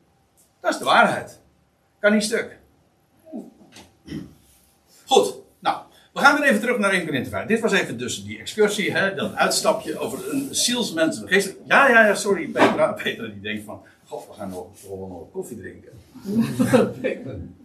[0.61, 1.41] Dat is de waarheid.
[1.99, 2.59] Kan niet stuk.
[5.07, 5.42] Goed.
[6.13, 7.47] We gaan weer even terug naar 1 Corinthië 5.
[7.47, 11.23] Dit was even dus die excursie, hè, dat uitstapje over een zielsmens.
[11.65, 12.93] Ja, ja, ja, sorry, Petra.
[13.03, 15.93] Petra die denkt van, god, we gaan nog, gewoon nog koffie drinken.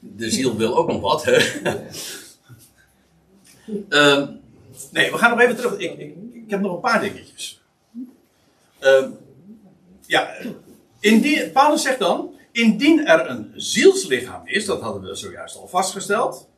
[0.00, 1.36] De ziel wil ook nog wat, hè.
[3.88, 4.28] uh,
[4.92, 5.78] nee, we gaan nog even terug.
[5.78, 7.62] Ik, ik, ik heb nog een paar dingetjes.
[8.80, 9.06] Uh,
[10.06, 10.34] ja,
[11.00, 16.48] indien, Paulus zegt dan, indien er een zielslichaam is, dat hadden we zojuist al vastgesteld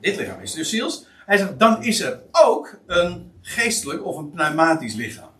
[0.00, 1.06] dit lichaam is dus ziels.
[1.26, 5.30] Hij zegt, dan is er ook een geestelijk of een pneumatisch lichaam.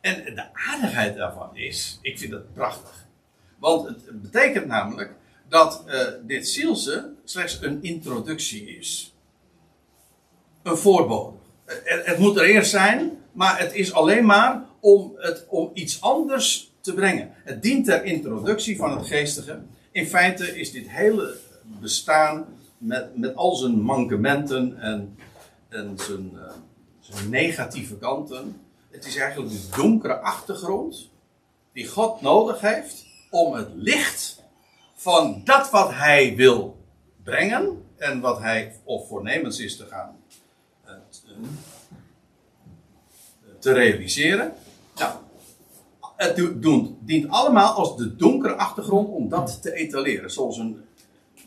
[0.00, 3.06] En de aardigheid daarvan is, ik vind dat prachtig.
[3.58, 5.12] Want het betekent namelijk
[5.48, 9.14] dat uh, dit zielse slechts een introductie is.
[10.62, 11.36] Een voorbode.
[11.64, 16.00] Het, het, moet er eerst zijn, maar het is alleen maar om, het, om iets
[16.00, 17.30] anders te brengen.
[17.44, 19.62] Het dient ter introductie van het geestige.
[19.92, 22.46] In feite is dit hele bestaan
[22.84, 25.18] met, met al zijn mankementen en,
[25.68, 26.40] en zijn, uh,
[27.00, 28.60] zijn negatieve kanten.
[28.90, 31.10] Het is eigenlijk de donkere achtergrond
[31.72, 34.42] die God nodig heeft om het licht
[34.94, 36.76] van dat wat hij wil
[37.22, 40.16] brengen en wat hij of voornemens is te gaan
[40.86, 40.92] uh,
[43.58, 44.52] te realiseren.
[44.94, 45.14] Nou,
[46.16, 46.36] het
[47.00, 50.30] dient allemaal als de donkere achtergrond om dat te etaleren.
[50.30, 50.83] Zoals een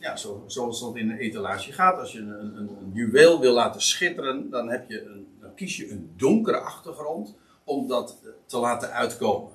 [0.07, 1.99] ja, zo, zoals dat in een etalage gaat.
[1.99, 5.77] Als je een, een, een, juweel wil laten schitteren, dan, heb je een, dan kies
[5.77, 9.51] je een donkere achtergrond om dat te laten uitkomen.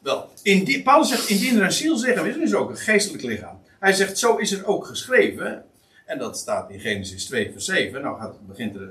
[0.00, 3.22] Wel, in die, Paulus zegt, indien er een zielslichaam is, is er ook een geestelijk
[3.22, 3.60] lichaam.
[3.80, 5.64] Hij zegt, zo is er ook geschreven.
[6.06, 8.02] En dat staat in Genesis 2 vers 7.
[8.02, 8.88] Nou gaat, begint uh,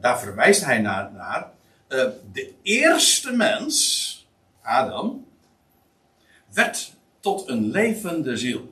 [0.00, 1.12] daar verwijst hij naar.
[1.12, 1.50] naar
[1.88, 4.28] uh, de eerste mens,
[4.62, 5.26] Adam,
[6.52, 8.71] werd tot een levende ziel.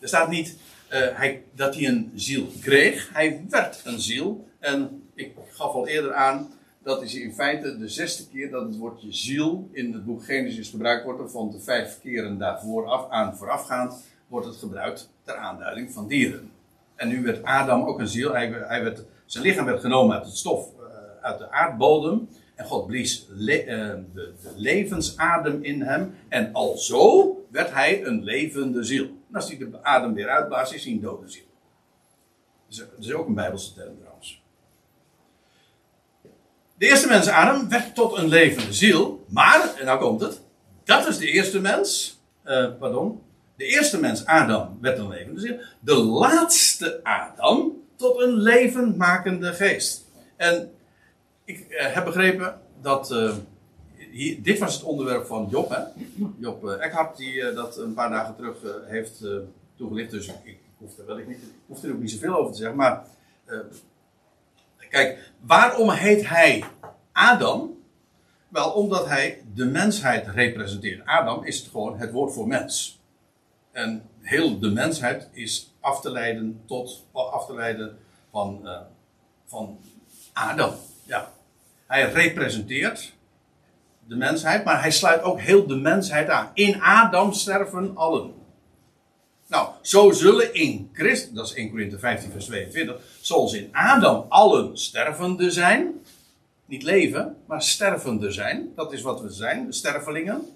[0.00, 0.56] Er staat niet
[0.92, 3.10] uh, hij, dat hij een ziel kreeg.
[3.12, 4.48] Hij werd een ziel.
[4.58, 6.52] En ik gaf al eerder aan.
[6.82, 10.68] Dat is in feite de zesde keer dat het woordje ziel in het boek Genesis
[10.68, 11.32] gebruikt wordt.
[11.32, 16.50] Van de vijf keren daarvoor af, aan voorafgaand wordt het gebruikt ter aanduiding van dieren.
[16.94, 18.34] En nu werd Adam ook een ziel.
[18.34, 20.84] Hij, werd, zijn lichaam werd genomen uit het stof, uh,
[21.20, 22.28] uit de aardbodem.
[22.54, 26.14] En God blies le, uh, de, de, levensadem in hem.
[26.28, 29.06] En alzo werd hij een levende ziel.
[29.28, 31.46] En als hij de adem weer uitblaast, is hij een dode ziel.
[32.68, 34.42] Dat is ook een Bijbelse term trouwens.
[36.74, 39.24] De eerste mens Adam werd tot een levende ziel.
[39.28, 40.40] Maar, en nou komt het.
[40.84, 42.20] Dat is de eerste mens.
[42.44, 43.22] Uh, pardon.
[43.56, 45.58] De eerste mens Adam werd een levende ziel.
[45.80, 50.04] De laatste Adam tot een levendmakende geest.
[50.36, 50.72] En
[51.44, 53.10] ik uh, heb begrepen dat.
[53.10, 53.34] Uh,
[54.42, 55.82] dit was het onderwerp van Job, hè?
[56.38, 58.56] Job uh, Eckhart, die dat een paar dagen terug
[58.86, 59.24] heeft
[59.76, 60.10] toegelicht.
[60.10, 62.58] Dus ik, ik, hoef er wel, ik, niet, hoef er ook niet zoveel over te
[62.58, 62.76] zeggen.
[62.76, 63.06] Maar
[64.90, 66.64] kijk, waarom heet hij
[67.12, 67.76] Adam?
[68.48, 71.06] Wel, omdat hij de mensheid representeert.
[71.06, 73.00] Adam is gewoon het woord voor mens.
[73.72, 77.98] En heel de mensheid is af te leiden tot, af te leiden
[78.30, 78.68] van,
[79.46, 79.78] van
[80.32, 80.74] Adam.
[81.04, 81.32] Ja.
[81.86, 83.12] Hij representeert
[84.08, 86.50] de mensheid, maar hij sluit ook heel de mensheid aan.
[86.54, 88.34] In Adam sterven allen.
[89.46, 94.26] Nou, zo zullen in Christus, dat is 1 Korinthe 15 vers 22, zoals in Adam
[94.28, 95.92] allen stervende zijn,
[96.66, 100.46] niet leven, maar stervende zijn, dat is wat we zijn, stervelingen.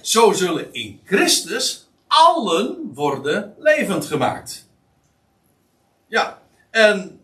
[0.00, 4.66] Zo zullen in Christus allen worden levend gemaakt.
[6.06, 7.20] Ja, en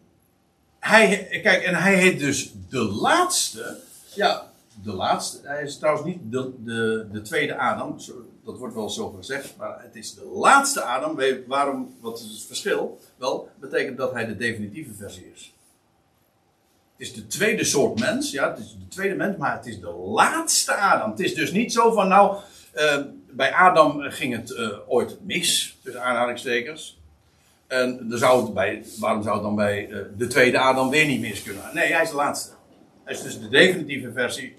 [0.78, 3.80] hij, kijk, en hij heet dus de laatste.
[4.14, 4.51] Ja,
[4.82, 5.38] de laatste.
[5.42, 7.96] Hij is trouwens niet de, de, de tweede Adam.
[8.44, 9.56] Dat wordt wel zo gezegd.
[9.56, 11.18] Maar het is de laatste Adam.
[11.46, 12.98] Waarom, wat is het verschil?
[13.16, 15.54] Wel, betekent dat hij de definitieve versie is.
[16.96, 18.30] Het is de tweede soort mens.
[18.30, 19.36] Ja, het is de tweede mens.
[19.36, 21.10] Maar het is de laatste Adam.
[21.10, 22.36] Het is dus niet zo van nou.
[22.74, 22.96] Uh,
[23.30, 25.78] bij Adam ging het uh, ooit mis.
[25.82, 27.00] Tussen aanhalingstekens.
[27.66, 31.20] En zou het bij, waarom zou het dan bij uh, de tweede Adam weer niet
[31.20, 31.62] mis kunnen?
[31.74, 32.52] Nee, hij is de laatste.
[33.04, 34.54] Hij is dus de definitieve versie.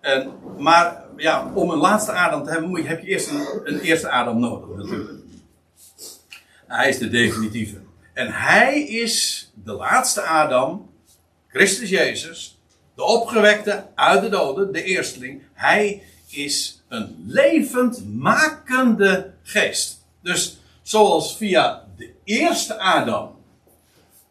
[0.00, 4.10] En, maar ja, om een laatste Adam te hebben, heb je eerst een, een eerste
[4.10, 5.20] Adam nodig, natuurlijk.
[6.66, 7.76] Hij is de definitieve.
[8.12, 10.90] En hij is de laatste Adam,
[11.48, 12.58] Christus Jezus,
[12.94, 15.42] de opgewekte uit de doden, de eersteling.
[15.52, 20.06] Hij is een levend makende geest.
[20.22, 23.36] Dus zoals via de eerste Adam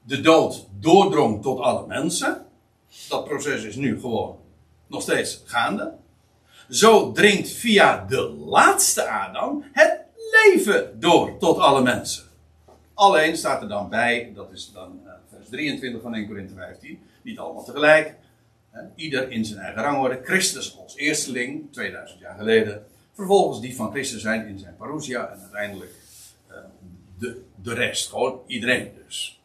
[0.03, 2.45] de dood doordrong tot alle mensen.
[3.10, 4.39] Dat proces is nu gewoon
[4.88, 5.94] nog steeds gaande.
[6.70, 10.00] Zo dringt via de laatste Adam het
[10.32, 12.24] leven door tot alle mensen.
[12.94, 17.00] Alleen staat er dan bij, dat is dan uh, vers 23 van 1 Corinthië 15,
[17.22, 18.16] niet allemaal tegelijk.
[18.96, 20.22] Ieder in zijn eigen rangorde.
[20.24, 22.86] Christus als eersteling, 2000 jaar geleden.
[23.14, 25.30] Vervolgens die van Christus zijn in zijn parousia.
[25.30, 25.92] En uiteindelijk
[26.50, 26.58] uh,
[27.18, 28.10] de, de rest.
[28.10, 29.42] Gewoon iedereen dus.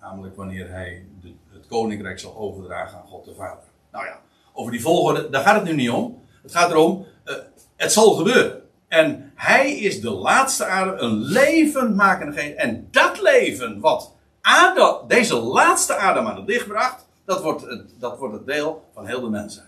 [0.00, 3.64] Namelijk wanneer hij de, het koninkrijk zal overdragen aan God de Vader.
[3.92, 4.20] Nou ja,
[4.52, 6.22] over die volgorde, daar gaat het nu niet om.
[6.42, 7.34] Het gaat erom, uh,
[7.76, 8.62] het zal gebeuren.
[8.88, 12.56] En hij is de laatste adem, een levendmakende geest.
[12.56, 17.94] En dat leven wat Adam, deze laatste adem aan het licht bracht, dat wordt, het,
[17.98, 19.66] dat wordt het deel van heel de mensheid.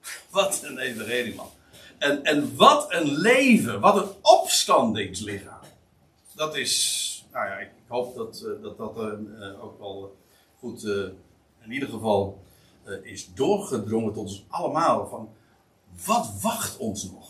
[0.30, 1.50] Wat een evangelie man.
[1.98, 5.60] En, en wat een leven, wat een opstandingslichaam.
[6.34, 10.16] Dat is, nou ja, ik hoop dat uh, dat, dat uh, ook wel
[10.60, 11.08] goed, uh,
[11.64, 12.38] in ieder geval,
[13.02, 15.06] is doorgedrongen tot ons allemaal.
[15.08, 15.28] Van,
[16.06, 17.28] wat wacht ons nog?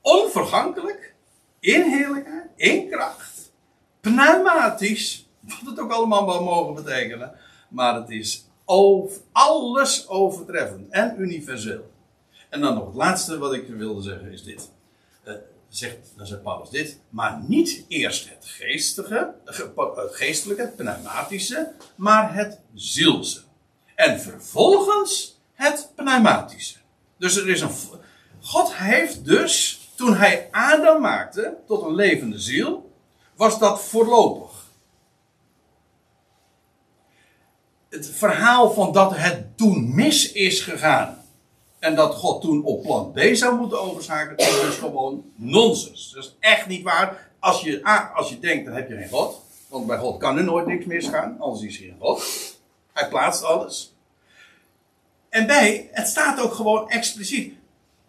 [0.00, 1.14] Onvergankelijk,
[1.60, 3.52] in heerlijkheid, in kracht,
[4.00, 7.32] pneumatisch, wat het ook allemaal wel mogen betekenen.
[7.68, 11.90] Maar het is over, alles overtreffend en universeel.
[12.48, 14.70] En dan nog het laatste wat ik wilde zeggen is dit.
[15.24, 15.34] Uh,
[15.78, 17.00] zegt, dan zegt Paulus dit.
[17.08, 23.42] Maar niet eerst het geestige, het geestelijke, het pneumatische, maar het zielse.
[23.94, 26.78] En vervolgens het pneumatische.
[27.18, 27.70] Dus er is een.
[28.40, 32.92] God heeft dus, toen hij Adam maakte tot een levende ziel,
[33.34, 34.64] was dat voorlopig.
[37.88, 41.25] Het verhaal van dat het toen mis is gegaan.
[41.78, 46.12] En dat God toen op plan B zou moeten overschakelen, is dus gewoon nonsens.
[46.14, 47.30] Dat is echt niet waar.
[47.38, 49.44] Als je, als je denkt, dan heb je geen God.
[49.68, 52.22] Want bij God kan er nooit niks misgaan, anders is hij geen God.
[52.92, 53.94] Hij plaatst alles.
[55.28, 57.54] En bij, het staat ook gewoon expliciet.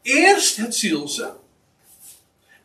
[0.01, 1.33] Eerst het zielse,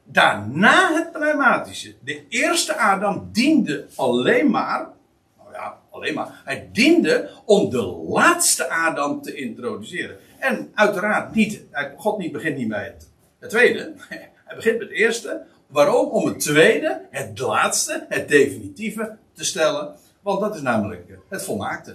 [0.05, 1.95] daarna het pneumatische.
[2.01, 4.91] De eerste Adam diende alleen maar,
[5.39, 10.17] nou ja, alleen maar, hij diende om de laatste Adam te introduceren.
[10.43, 11.63] En uiteraard niet,
[11.97, 12.95] God niet begint niet bij
[13.39, 13.93] het, tweede,
[14.45, 15.43] hij begint met het eerste.
[15.67, 16.09] Waarom?
[16.09, 19.97] Om het tweede, het laatste, het definitieve te stellen.
[20.21, 21.91] Want dat is namelijk het volmaakte.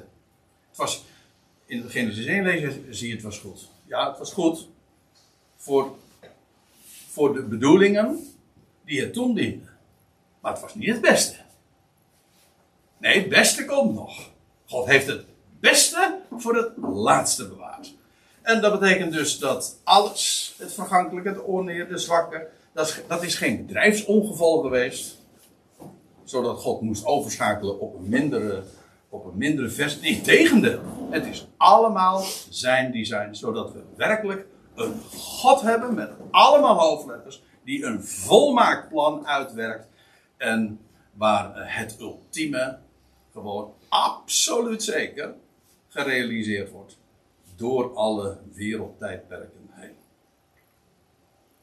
[0.68, 1.06] Het was,
[1.66, 3.70] in het Genesis 1 lezen zie je het was goed.
[3.86, 4.68] Ja, het was goed
[5.56, 5.96] voor,
[7.10, 8.36] voor de bedoelingen
[8.86, 9.70] die het toen diende.
[10.40, 11.36] Maar het was niet het beste.
[12.98, 14.30] Nee, het beste komt nog.
[14.66, 15.26] God heeft het
[15.60, 17.96] beste voor het laatste bewaard.
[18.48, 23.24] En dat betekent dus dat alles, het vergankelijke, het oneer, de zwakke, dat is, dat
[23.24, 25.18] is geen bedrijfsongeval geweest.
[26.24, 28.64] Zodat God moest overschakelen op een mindere,
[29.10, 30.00] op een mindere vers.
[30.00, 30.80] Nee, tegendeel.
[31.10, 33.34] Het is allemaal zijn design.
[33.34, 34.46] Zodat we werkelijk
[34.76, 37.44] een God hebben met allemaal hoofdletters.
[37.64, 39.88] Die een volmaakt plan uitwerkt.
[40.38, 40.80] En
[41.14, 42.78] waar het ultieme
[43.34, 45.34] gewoon absoluut zeker
[45.88, 46.98] gerealiseerd wordt
[47.58, 49.57] door alle wereldtijdperken